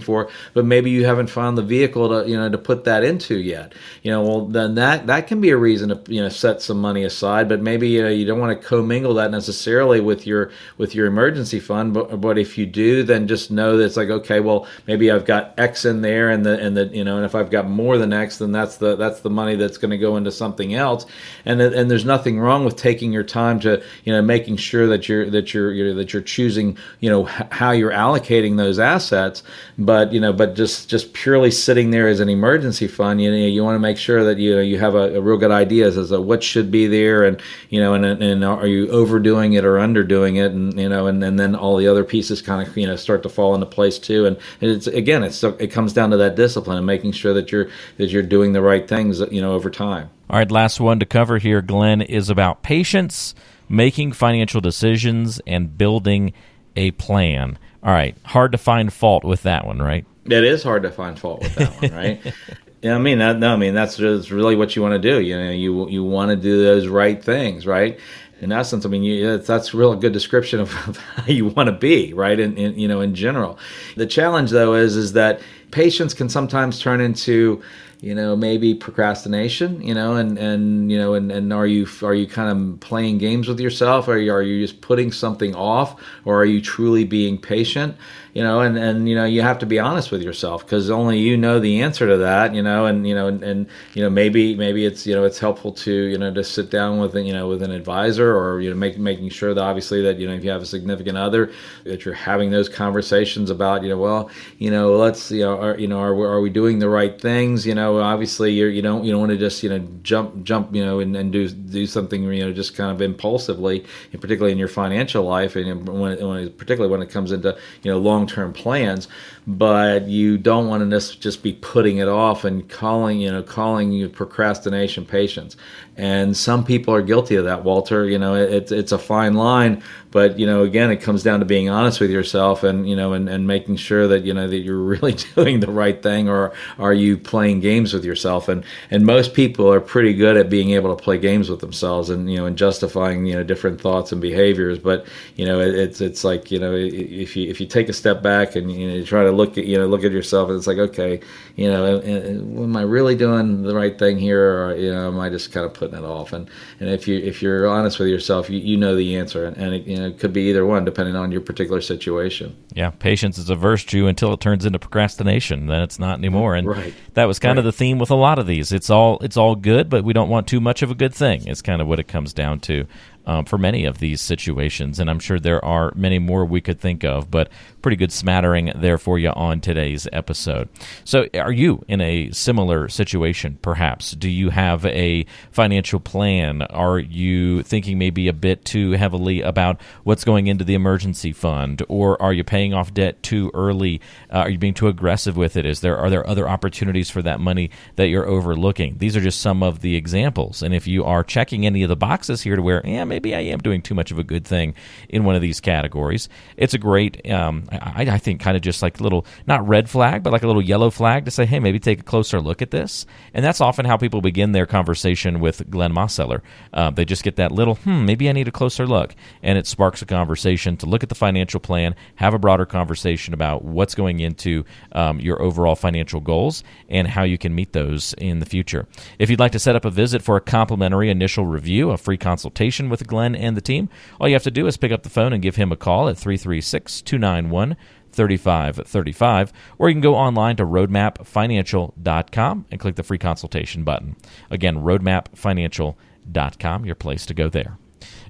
for 0.00 0.28
but 0.54 0.64
maybe 0.64 0.90
you 0.90 1.04
haven't 1.04 1.28
found 1.28 1.58
the 1.58 1.62
vehicle 1.62 2.08
to 2.08 2.28
you 2.28 2.36
know 2.36 2.48
to 2.48 2.58
put 2.58 2.84
that 2.84 3.02
into 3.02 3.38
yet 3.38 3.72
you 4.02 4.10
know 4.10 4.22
well 4.22 4.46
then 4.46 4.74
that 4.76 4.92
that 4.92 5.06
that 5.06 5.26
can 5.26 5.40
be 5.40 5.50
a 5.50 5.56
reason 5.56 5.88
to 5.88 6.12
you 6.12 6.20
know 6.20 6.28
set 6.28 6.62
some 6.62 6.80
money 6.80 7.04
aside. 7.04 7.48
But 7.48 7.60
maybe 7.60 7.88
you 7.88 8.02
know 8.02 8.08
you 8.08 8.24
don't 8.24 8.40
want 8.40 8.60
to 8.60 8.66
commingle 8.66 9.14
that 9.14 9.30
necessarily 9.30 10.00
with 10.00 10.26
your 10.26 10.50
with 10.78 10.94
your 10.94 11.06
emergency 11.06 11.60
fund. 11.60 11.94
But 11.94 12.20
but 12.20 12.38
if 12.42 12.58
you 12.58 12.66
do, 12.66 13.02
then 13.02 13.26
just 13.26 13.50
know 13.50 13.76
that 13.76 13.84
it's 13.84 13.96
like 13.96 14.10
okay, 14.10 14.40
well 14.40 14.66
maybe 14.86 15.10
I've 15.10 15.24
got 15.24 15.54
X 15.58 15.84
in 15.84 16.02
there, 16.02 16.28
and 16.28 16.44
the 16.44 16.58
and 16.58 16.76
the 16.76 16.86
you 16.88 17.04
know, 17.04 17.16
and 17.16 17.24
if 17.24 17.34
I've 17.34 17.50
got 17.50 17.68
more 17.68 17.96
than 17.96 18.12
X, 18.12 18.38
then 18.38 18.52
that's 18.52 18.76
the 18.76 18.96
that's 18.96 19.20
the 19.20 19.30
money 19.30 19.56
that's 19.56 19.78
going 19.78 19.90
to 19.90 19.98
go 19.98 20.16
into 20.16 20.30
something 20.30 20.74
else. 20.74 21.06
And 21.44 21.60
and 21.60 21.90
there's 21.90 22.04
nothing 22.04 22.38
wrong 22.38 22.64
with 22.64 22.76
taking 22.76 23.12
your 23.12 23.24
time 23.24 23.58
to 23.60 23.82
you 24.04 24.12
know 24.12 24.22
making 24.22 24.58
sure 24.58 24.86
that 24.88 25.08
you're 25.08 25.30
that 25.30 25.54
you're, 25.54 25.72
you're 25.72 25.94
that 25.94 26.12
you're 26.12 26.22
choosing 26.22 26.76
you 27.00 27.10
know 27.10 27.24
how 27.24 27.70
you're 27.70 27.92
allocating 27.92 28.56
those 28.56 28.78
assets. 28.78 29.42
But 29.78 30.12
you 30.12 30.20
know, 30.20 30.32
but 30.32 30.54
just 30.54 30.88
just 30.88 31.12
purely 31.12 31.50
sitting 31.50 31.90
there 31.90 32.08
as 32.08 32.20
an 32.20 32.28
emergency 32.28 32.88
fund, 32.88 33.20
you 33.20 33.30
know, 33.30 33.36
you 33.36 33.64
want 33.64 33.76
to 33.76 33.80
make 33.80 33.96
sure 33.96 34.24
that 34.24 34.38
you 34.38 34.54
know 34.56 34.60
you 34.60 34.78
have 34.78 34.94
a, 34.94 35.16
a, 35.16 35.20
real 35.20 35.36
good 35.36 35.50
idea 35.50 35.86
as 35.86 36.08
to 36.08 36.20
what 36.20 36.42
should 36.42 36.70
be 36.70 36.86
there, 36.86 37.24
and 37.24 37.40
you 37.70 37.80
know, 37.80 37.94
and 37.94 38.04
and 38.04 38.44
are 38.44 38.66
you 38.66 38.88
overdoing 38.88 39.54
it 39.54 39.64
or 39.64 39.74
underdoing 39.78 40.36
it, 40.36 40.52
and 40.52 40.78
you 40.78 40.88
know, 40.88 41.06
and, 41.06 41.22
and 41.22 41.38
then 41.38 41.54
all 41.54 41.76
the 41.76 41.86
other 41.86 42.04
pieces 42.04 42.31
kind 42.40 42.66
of 42.66 42.74
you 42.76 42.86
know 42.86 42.96
start 42.96 43.22
to 43.24 43.28
fall 43.28 43.54
into 43.54 43.66
place 43.66 43.98
too. 43.98 44.24
And 44.26 44.36
it's 44.60 44.86
again, 44.86 45.22
it's 45.22 45.42
it 45.42 45.68
comes 45.68 45.92
down 45.92 46.10
to 46.10 46.16
that 46.18 46.36
discipline 46.36 46.78
and 46.78 46.86
making 46.86 47.12
sure 47.12 47.34
that 47.34 47.52
you're 47.52 47.68
that 47.98 48.10
you're 48.10 48.22
doing 48.22 48.52
the 48.52 48.62
right 48.62 48.88
things, 48.88 49.20
you 49.30 49.42
know, 49.42 49.52
over 49.52 49.68
time. 49.70 50.10
All 50.30 50.38
right, 50.38 50.50
last 50.50 50.80
one 50.80 50.98
to 51.00 51.06
cover 51.06 51.38
here, 51.38 51.60
Glenn, 51.60 52.00
is 52.00 52.30
about 52.30 52.62
patience, 52.62 53.34
making 53.68 54.12
financial 54.12 54.60
decisions, 54.60 55.40
and 55.46 55.76
building 55.76 56.32
a 56.74 56.92
plan. 56.92 57.58
All 57.82 57.92
right, 57.92 58.16
hard 58.24 58.52
to 58.52 58.58
find 58.58 58.92
fault 58.92 59.24
with 59.24 59.42
that 59.42 59.66
one, 59.66 59.80
right? 59.80 60.06
It 60.24 60.44
is 60.44 60.62
hard 60.62 60.84
to 60.84 60.90
find 60.90 61.18
fault 61.18 61.42
with 61.42 61.54
that 61.56 61.82
one, 61.82 61.92
right? 61.92 62.34
Yeah, 62.82 62.96
I 62.96 62.98
mean, 62.98 63.18
no, 63.18 63.30
I 63.30 63.56
mean 63.56 63.74
that's 63.74 63.96
just 63.96 64.32
really 64.32 64.56
what 64.56 64.74
you 64.74 64.82
want 64.82 65.00
to 65.00 65.10
do. 65.10 65.20
You 65.20 65.38
know, 65.38 65.50
you 65.52 65.88
you 65.88 66.02
want 66.02 66.30
to 66.30 66.36
do 66.36 66.64
those 66.64 66.88
right 66.88 67.22
things, 67.22 67.64
right? 67.64 67.96
In 68.42 68.50
essence, 68.50 68.84
I 68.84 68.88
mean, 68.88 69.04
you, 69.04 69.38
that's 69.38 69.72
really 69.72 69.96
good 69.96 70.12
description 70.12 70.58
of, 70.58 70.72
how 71.16 71.26
you 71.26 71.46
want 71.46 71.68
to 71.68 71.72
be, 71.72 72.12
right? 72.12 72.38
In 72.38 72.56
you 72.78 72.88
know, 72.88 73.00
in 73.00 73.14
general, 73.14 73.58
the 73.96 74.06
challenge 74.06 74.50
though 74.50 74.74
is 74.74 74.96
is 74.96 75.12
that 75.12 75.40
patience 75.72 76.14
can 76.14 76.28
sometimes 76.28 76.78
turn 76.78 77.00
into 77.00 77.60
you 78.00 78.14
know 78.14 78.36
maybe 78.36 78.74
procrastination 78.74 79.80
you 79.80 79.94
know 79.94 80.16
and 80.16 80.36
and 80.36 80.90
you 80.90 80.98
know 80.98 81.14
and, 81.14 81.30
and 81.30 81.52
are 81.52 81.66
you 81.66 81.86
are 82.02 82.14
you 82.14 82.26
kind 82.26 82.50
of 82.50 82.80
playing 82.80 83.16
games 83.18 83.48
with 83.48 83.60
yourself 83.60 84.08
or 84.08 84.12
are 84.12 84.18
you, 84.18 84.32
are 84.32 84.42
you 84.42 84.60
just 84.60 84.80
putting 84.80 85.10
something 85.10 85.54
off 85.54 86.00
or 86.24 86.40
are 86.40 86.44
you 86.44 86.60
truly 86.60 87.04
being 87.04 87.38
patient 87.38 87.96
you 88.34 88.42
know, 88.42 88.60
and, 88.60 88.78
and 88.78 89.08
you 89.08 89.14
know, 89.14 89.24
you 89.24 89.42
have 89.42 89.58
to 89.58 89.66
be 89.66 89.78
honest 89.78 90.10
with 90.10 90.22
yourself 90.22 90.64
because 90.64 90.88
only 90.88 91.18
you 91.18 91.36
know 91.36 91.60
the 91.60 91.82
answer 91.82 92.06
to 92.06 92.16
that, 92.16 92.54
you 92.54 92.62
know, 92.62 92.86
and 92.86 93.06
you 93.06 93.14
know, 93.14 93.26
and, 93.26 93.42
and 93.42 93.66
you 93.92 94.02
know, 94.02 94.08
maybe 94.08 94.56
maybe 94.56 94.86
it's 94.86 95.06
you 95.06 95.14
know 95.14 95.24
it's 95.24 95.38
helpful 95.38 95.70
to 95.72 95.92
you 95.92 96.16
know 96.16 96.32
to 96.32 96.42
sit 96.42 96.70
down 96.70 96.98
with 96.98 97.14
you 97.14 97.32
know 97.32 97.46
with 97.46 97.62
an 97.62 97.70
advisor 97.70 98.34
or 98.34 98.62
you 98.62 98.70
know 98.70 98.76
make, 98.76 98.96
making 98.96 99.28
sure 99.28 99.52
that 99.52 99.62
obviously 99.62 100.00
that 100.00 100.18
you 100.18 100.26
know 100.26 100.32
if 100.32 100.42
you 100.42 100.50
have 100.50 100.62
a 100.62 100.66
significant 100.66 101.18
other 101.18 101.52
that 101.84 102.06
you're 102.06 102.14
having 102.14 102.50
those 102.50 102.70
conversations 102.70 103.50
about 103.50 103.82
you 103.82 103.90
know 103.90 103.98
well 103.98 104.30
you 104.58 104.70
know 104.70 104.96
let's 104.96 105.30
you 105.30 105.42
know 105.42 105.60
are 105.62 105.78
you 105.78 105.86
know 105.86 106.00
are, 106.00 106.14
are 106.14 106.40
we 106.40 106.48
doing 106.48 106.78
the 106.78 106.88
right 106.88 107.20
things 107.20 107.66
you 107.66 107.74
know 107.74 108.00
obviously 108.00 108.52
you're 108.52 108.70
you 108.70 108.82
don't 108.82 109.04
you 109.04 109.10
don't 109.12 109.20
want 109.20 109.32
to 109.32 109.38
just 109.38 109.62
you 109.62 109.68
know 109.68 109.78
jump 110.02 110.42
jump 110.42 110.74
you 110.74 110.84
know 110.84 111.00
and, 111.00 111.14
and 111.16 111.32
do 111.32 111.48
do 111.48 111.86
something 111.86 112.22
you 112.24 112.44
know 112.44 112.52
just 112.52 112.74
kind 112.74 112.90
of 112.90 113.02
impulsively 113.02 113.84
and 114.12 114.20
particularly 114.20 114.52
in 114.52 114.58
your 114.58 114.68
financial 114.68 115.24
life 115.24 115.54
and 115.56 115.86
when, 115.86 116.26
when 116.26 116.50
particularly 116.52 116.90
when 116.90 117.02
it 117.02 117.10
comes 117.10 117.30
into 117.32 117.56
you 117.82 117.90
know 117.90 117.98
long 117.98 118.22
long 118.22 118.26
term 118.26 118.52
plans, 118.52 119.08
but 119.46 120.06
you 120.06 120.38
don't 120.38 120.68
want 120.68 120.88
to 120.88 121.18
just 121.18 121.42
be 121.42 121.54
putting 121.54 121.98
it 121.98 122.08
off 122.08 122.44
and 122.44 122.68
calling, 122.68 123.20
you 123.20 123.30
know, 123.30 123.42
calling 123.42 123.90
you 123.92 124.08
procrastination 124.08 125.04
patience. 125.04 125.56
And 125.96 126.36
some 126.36 126.64
people 126.64 126.94
are 126.94 127.02
guilty 127.02 127.34
of 127.36 127.44
that, 127.44 127.64
Walter. 127.64 128.06
You 128.06 128.18
know, 128.18 128.34
it's 128.34 128.72
it's 128.72 128.92
a 128.92 128.98
fine 128.98 129.34
line, 129.34 129.82
but 130.10 130.38
you 130.38 130.46
know, 130.46 130.62
again, 130.62 130.90
it 130.90 130.98
comes 131.02 131.22
down 131.22 131.40
to 131.40 131.46
being 131.46 131.68
honest 131.68 132.00
with 132.00 132.10
yourself 132.10 132.62
and 132.62 132.88
you 132.88 132.96
know, 132.96 133.12
and, 133.12 133.28
and 133.28 133.46
making 133.46 133.76
sure 133.76 134.06
that 134.08 134.24
you 134.24 134.32
know 134.32 134.48
that 134.48 134.58
you're 134.58 134.78
really 134.78 135.14
doing 135.34 135.51
the 135.60 135.70
right 135.70 136.02
thing, 136.02 136.28
or 136.28 136.52
are 136.78 136.94
you 136.94 137.16
playing 137.16 137.60
games 137.60 137.92
with 137.92 138.04
yourself? 138.04 138.48
And 138.48 138.64
and 138.90 139.04
most 139.06 139.34
people 139.34 139.72
are 139.72 139.80
pretty 139.80 140.14
good 140.14 140.36
at 140.36 140.50
being 140.50 140.70
able 140.70 140.94
to 140.94 141.02
play 141.02 141.18
games 141.18 141.48
with 141.48 141.60
themselves 141.60 142.10
and 142.10 142.30
you 142.30 142.38
know, 142.38 142.46
and 142.46 142.56
justifying 142.56 143.26
you 143.26 143.34
know 143.34 143.42
different 143.42 143.80
thoughts 143.80 144.12
and 144.12 144.20
behaviors. 144.20 144.78
But 144.78 145.06
you 145.36 145.44
know, 145.46 145.60
it, 145.60 145.74
it's 145.74 146.00
it's 146.00 146.24
like 146.24 146.50
you 146.50 146.58
know, 146.58 146.74
if 146.74 147.36
you 147.36 147.48
if 147.48 147.60
you 147.60 147.66
take 147.66 147.88
a 147.88 147.92
step 147.92 148.22
back 148.22 148.56
and 148.56 148.70
you, 148.70 148.88
know, 148.88 148.94
you 148.94 149.04
try 149.04 149.24
to 149.24 149.32
look 149.32 149.58
at 149.58 149.66
you 149.66 149.78
know 149.78 149.86
look 149.86 150.04
at 150.04 150.12
yourself, 150.12 150.48
and 150.48 150.58
it's 150.58 150.66
like 150.66 150.78
okay, 150.78 151.20
you 151.56 151.70
know, 151.70 152.00
am 152.00 152.76
I 152.76 152.82
really 152.82 153.14
doing 153.14 153.62
the 153.62 153.74
right 153.74 153.98
thing 153.98 154.18
here, 154.18 154.64
or 154.64 154.76
you 154.76 154.92
know, 154.92 155.08
am 155.08 155.20
I 155.20 155.28
just 155.28 155.52
kind 155.52 155.66
of 155.66 155.74
putting 155.74 155.98
it 155.98 156.04
off. 156.04 156.32
And 156.32 156.48
and 156.80 156.88
if 156.88 157.06
you 157.06 157.18
if 157.18 157.42
you're 157.42 157.66
honest 157.66 157.98
with 157.98 158.08
yourself, 158.08 158.48
you, 158.48 158.58
you 158.58 158.76
know 158.76 158.96
the 158.96 159.16
answer, 159.16 159.44
and, 159.44 159.56
and 159.56 159.74
it, 159.74 159.86
you 159.86 159.96
know, 159.96 160.06
it 160.06 160.18
could 160.18 160.32
be 160.32 160.42
either 160.42 160.64
one 160.64 160.84
depending 160.84 161.16
on 161.16 161.32
your 161.32 161.40
particular 161.40 161.80
situation. 161.80 162.56
Yeah, 162.74 162.90
patience 162.90 163.38
is 163.38 163.50
a 163.50 163.56
virtue 163.56 164.06
until 164.06 164.32
it 164.32 164.40
turns 164.40 164.64
into 164.64 164.78
procrastination. 164.78 165.31
Then 165.66 165.82
it's 165.82 165.98
not 165.98 166.18
anymore. 166.18 166.54
And 166.54 166.66
right. 166.66 166.94
that 167.14 167.24
was 167.24 167.38
kind 167.38 167.56
right. 167.56 167.58
of 167.58 167.64
the 167.64 167.72
theme 167.72 167.98
with 167.98 168.10
a 168.10 168.14
lot 168.14 168.38
of 168.38 168.46
these. 168.46 168.72
It's 168.72 168.90
all 168.90 169.18
it's 169.20 169.36
all 169.36 169.54
good, 169.54 169.88
but 169.88 170.04
we 170.04 170.12
don't 170.12 170.28
want 170.28 170.46
too 170.46 170.60
much 170.60 170.82
of 170.82 170.90
a 170.90 170.94
good 170.94 171.14
thing. 171.14 171.46
It's 171.46 171.62
kind 171.62 171.80
of 171.80 171.88
what 171.88 171.98
it 171.98 172.08
comes 172.08 172.32
down 172.32 172.60
to. 172.60 172.86
Um, 173.26 173.44
for 173.44 173.58
many 173.58 173.84
of 173.84 173.98
these 173.98 174.20
situations. 174.20 174.98
And 174.98 175.08
I'm 175.08 175.18
sure 175.18 175.38
there 175.38 175.64
are 175.64 175.92
many 175.94 176.18
more 176.18 176.44
we 176.44 176.60
could 176.60 176.80
think 176.80 177.04
of, 177.04 177.30
but 177.30 177.48
pretty 177.82 177.96
good 177.96 178.12
smattering 178.12 178.72
there 178.74 178.98
for 178.98 179.18
you 179.18 179.30
on 179.30 179.60
today's 179.60 180.06
episode. 180.12 180.68
So, 181.04 181.26
are 181.34 181.52
you 181.52 181.84
in 181.88 182.00
a 182.00 182.30
similar 182.30 182.88
situation, 182.88 183.58
perhaps? 183.60 184.12
Do 184.12 184.28
you 184.28 184.50
have 184.50 184.86
a 184.86 185.26
financial 185.50 186.00
plan? 186.00 186.62
Are 186.62 186.98
you 186.98 187.62
thinking 187.62 187.98
maybe 187.98 188.28
a 188.28 188.32
bit 188.32 188.64
too 188.64 188.92
heavily 188.92 189.40
about 189.40 189.80
what's 190.04 190.24
going 190.24 190.46
into 190.46 190.64
the 190.64 190.74
emergency 190.74 191.32
fund? 191.32 191.82
Or 191.88 192.20
are 192.22 192.32
you 192.32 192.44
paying 192.44 192.72
off 192.72 192.94
debt 192.94 193.22
too 193.22 193.50
early? 193.54 194.00
Uh, 194.32 194.38
are 194.38 194.50
you 194.50 194.58
being 194.58 194.74
too 194.74 194.88
aggressive 194.88 195.36
with 195.36 195.56
it? 195.56 195.66
Is 195.66 195.80
there 195.80 195.98
are 195.98 196.10
there 196.10 196.26
other 196.26 196.48
opportunities 196.48 197.10
for 197.10 197.22
that 197.22 197.40
money 197.40 197.70
that 197.96 198.08
you're 198.08 198.26
overlooking? 198.26 198.98
These 198.98 199.16
are 199.16 199.20
just 199.20 199.40
some 199.40 199.62
of 199.62 199.80
the 199.80 199.96
examples. 199.96 200.62
And 200.62 200.74
if 200.74 200.86
you 200.86 201.04
are 201.04 201.24
checking 201.24 201.66
any 201.66 201.82
of 201.82 201.88
the 201.88 201.96
boxes 201.96 202.42
here 202.42 202.56
to 202.56 202.62
where, 202.62 202.82
yeah, 202.84 203.04
maybe 203.12 203.34
I 203.34 203.40
am 203.40 203.58
doing 203.58 203.82
too 203.82 203.94
much 203.94 204.10
of 204.10 204.18
a 204.18 204.24
good 204.24 204.46
thing 204.46 204.74
in 205.10 205.24
one 205.24 205.34
of 205.34 205.42
these 205.42 205.60
categories, 205.60 206.30
it's 206.56 206.72
a 206.72 206.78
great, 206.78 207.30
um, 207.30 207.64
I, 207.70 208.06
I 208.08 208.18
think, 208.18 208.40
kind 208.40 208.56
of 208.56 208.62
just 208.62 208.80
like 208.80 209.00
a 209.00 209.02
little, 209.02 209.26
not 209.46 209.68
red 209.68 209.90
flag, 209.90 210.22
but 210.22 210.32
like 210.32 210.42
a 210.42 210.46
little 210.46 210.62
yellow 210.62 210.88
flag 210.88 211.26
to 211.26 211.30
say, 211.30 211.44
hey, 211.44 211.60
maybe 211.60 211.78
take 211.78 212.00
a 212.00 212.04
closer 212.04 212.40
look 212.40 212.62
at 212.62 212.70
this. 212.70 213.04
And 213.34 213.44
that's 213.44 213.60
often 213.60 213.84
how 213.84 213.98
people 213.98 214.22
begin 214.22 214.52
their 214.52 214.64
conversation 214.64 215.40
with 215.40 215.70
Glenn 215.70 215.92
Mosseller. 215.92 216.40
Uh, 216.72 216.90
they 216.90 217.04
just 217.04 217.22
get 217.22 217.36
that 217.36 217.52
little, 217.52 217.74
hmm, 217.74 218.06
maybe 218.06 218.30
I 218.30 218.32
need 218.32 218.48
a 218.48 218.52
closer 218.52 218.86
look. 218.86 219.14
And 219.42 219.58
it 219.58 219.66
sparks 219.66 220.00
a 220.00 220.06
conversation 220.06 220.78
to 220.78 220.86
look 220.86 221.02
at 221.02 221.10
the 221.10 221.14
financial 221.14 221.60
plan, 221.60 221.94
have 222.14 222.32
a 222.32 222.38
broader 222.38 222.64
conversation 222.64 223.34
about 223.34 223.62
what's 223.62 223.94
going 223.94 224.20
into 224.20 224.64
um, 224.92 225.20
your 225.20 225.42
overall 225.42 225.74
financial 225.74 226.20
goals 226.20 226.64
and 226.88 227.08
how 227.08 227.24
you 227.24 227.36
can 227.36 227.54
meet 227.54 227.74
those 227.74 228.14
in 228.14 228.38
the 228.38 228.46
future. 228.46 228.86
If 229.18 229.28
you'd 229.28 229.40
like 229.40 229.52
to 229.52 229.58
set 229.58 229.76
up 229.76 229.84
a 229.84 229.90
visit 229.90 230.22
for 230.22 230.36
a 230.36 230.40
complimentary 230.40 231.10
initial 231.10 231.44
review, 231.44 231.90
a 231.90 231.98
free 231.98 232.16
consultation 232.16 232.88
with 233.02 233.08
Glenn 233.08 233.34
and 233.34 233.56
the 233.56 233.60
team, 233.60 233.88
all 234.20 234.28
you 234.28 234.34
have 234.34 234.44
to 234.44 234.50
do 234.50 234.68
is 234.68 234.76
pick 234.76 234.92
up 234.92 235.02
the 235.02 235.10
phone 235.10 235.32
and 235.32 235.42
give 235.42 235.56
him 235.56 235.72
a 235.72 235.76
call 235.76 236.08
at 236.08 236.16
336 236.16 237.02
291 237.02 237.76
3535, 238.12 239.52
or 239.78 239.88
you 239.88 239.94
can 239.94 240.02
go 240.02 240.14
online 240.14 240.54
to 240.56 240.66
roadmapfinancial.com 240.66 242.66
and 242.70 242.80
click 242.80 242.96
the 242.96 243.02
free 243.02 243.16
consultation 243.18 243.84
button. 243.84 244.16
Again, 244.50 244.76
roadmapfinancial.com, 244.76 246.84
your 246.84 246.94
place 246.94 247.24
to 247.26 247.34
go 247.34 247.48
there. 247.48 247.78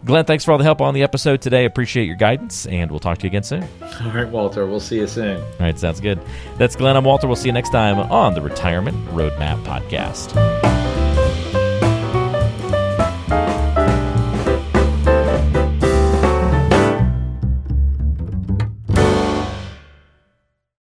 Glenn, 0.04 0.24
thanks 0.24 0.44
for 0.44 0.50
all 0.52 0.58
the 0.58 0.64
help 0.64 0.80
on 0.80 0.94
the 0.94 1.02
episode 1.02 1.42
today. 1.42 1.64
Appreciate 1.64 2.04
your 2.04 2.14
guidance, 2.16 2.66
and 2.66 2.88
we'll 2.90 3.00
talk 3.00 3.18
to 3.18 3.24
you 3.24 3.30
again 3.30 3.42
soon. 3.42 3.66
All 3.82 4.12
right, 4.12 4.28
Walter. 4.28 4.64
We'll 4.66 4.78
see 4.80 4.98
you 4.98 5.08
soon. 5.08 5.40
All 5.40 5.58
right, 5.60 5.78
sounds 5.78 6.00
good. 6.00 6.20
That's 6.58 6.76
Glenn. 6.76 6.96
I'm 6.96 7.04
Walter. 7.04 7.26
We'll 7.26 7.36
see 7.36 7.48
you 7.48 7.52
next 7.52 7.70
time 7.70 7.98
on 7.98 8.34
the 8.34 8.42
Retirement 8.42 8.96
Roadmap 9.08 9.64
Podcast. 9.64 10.71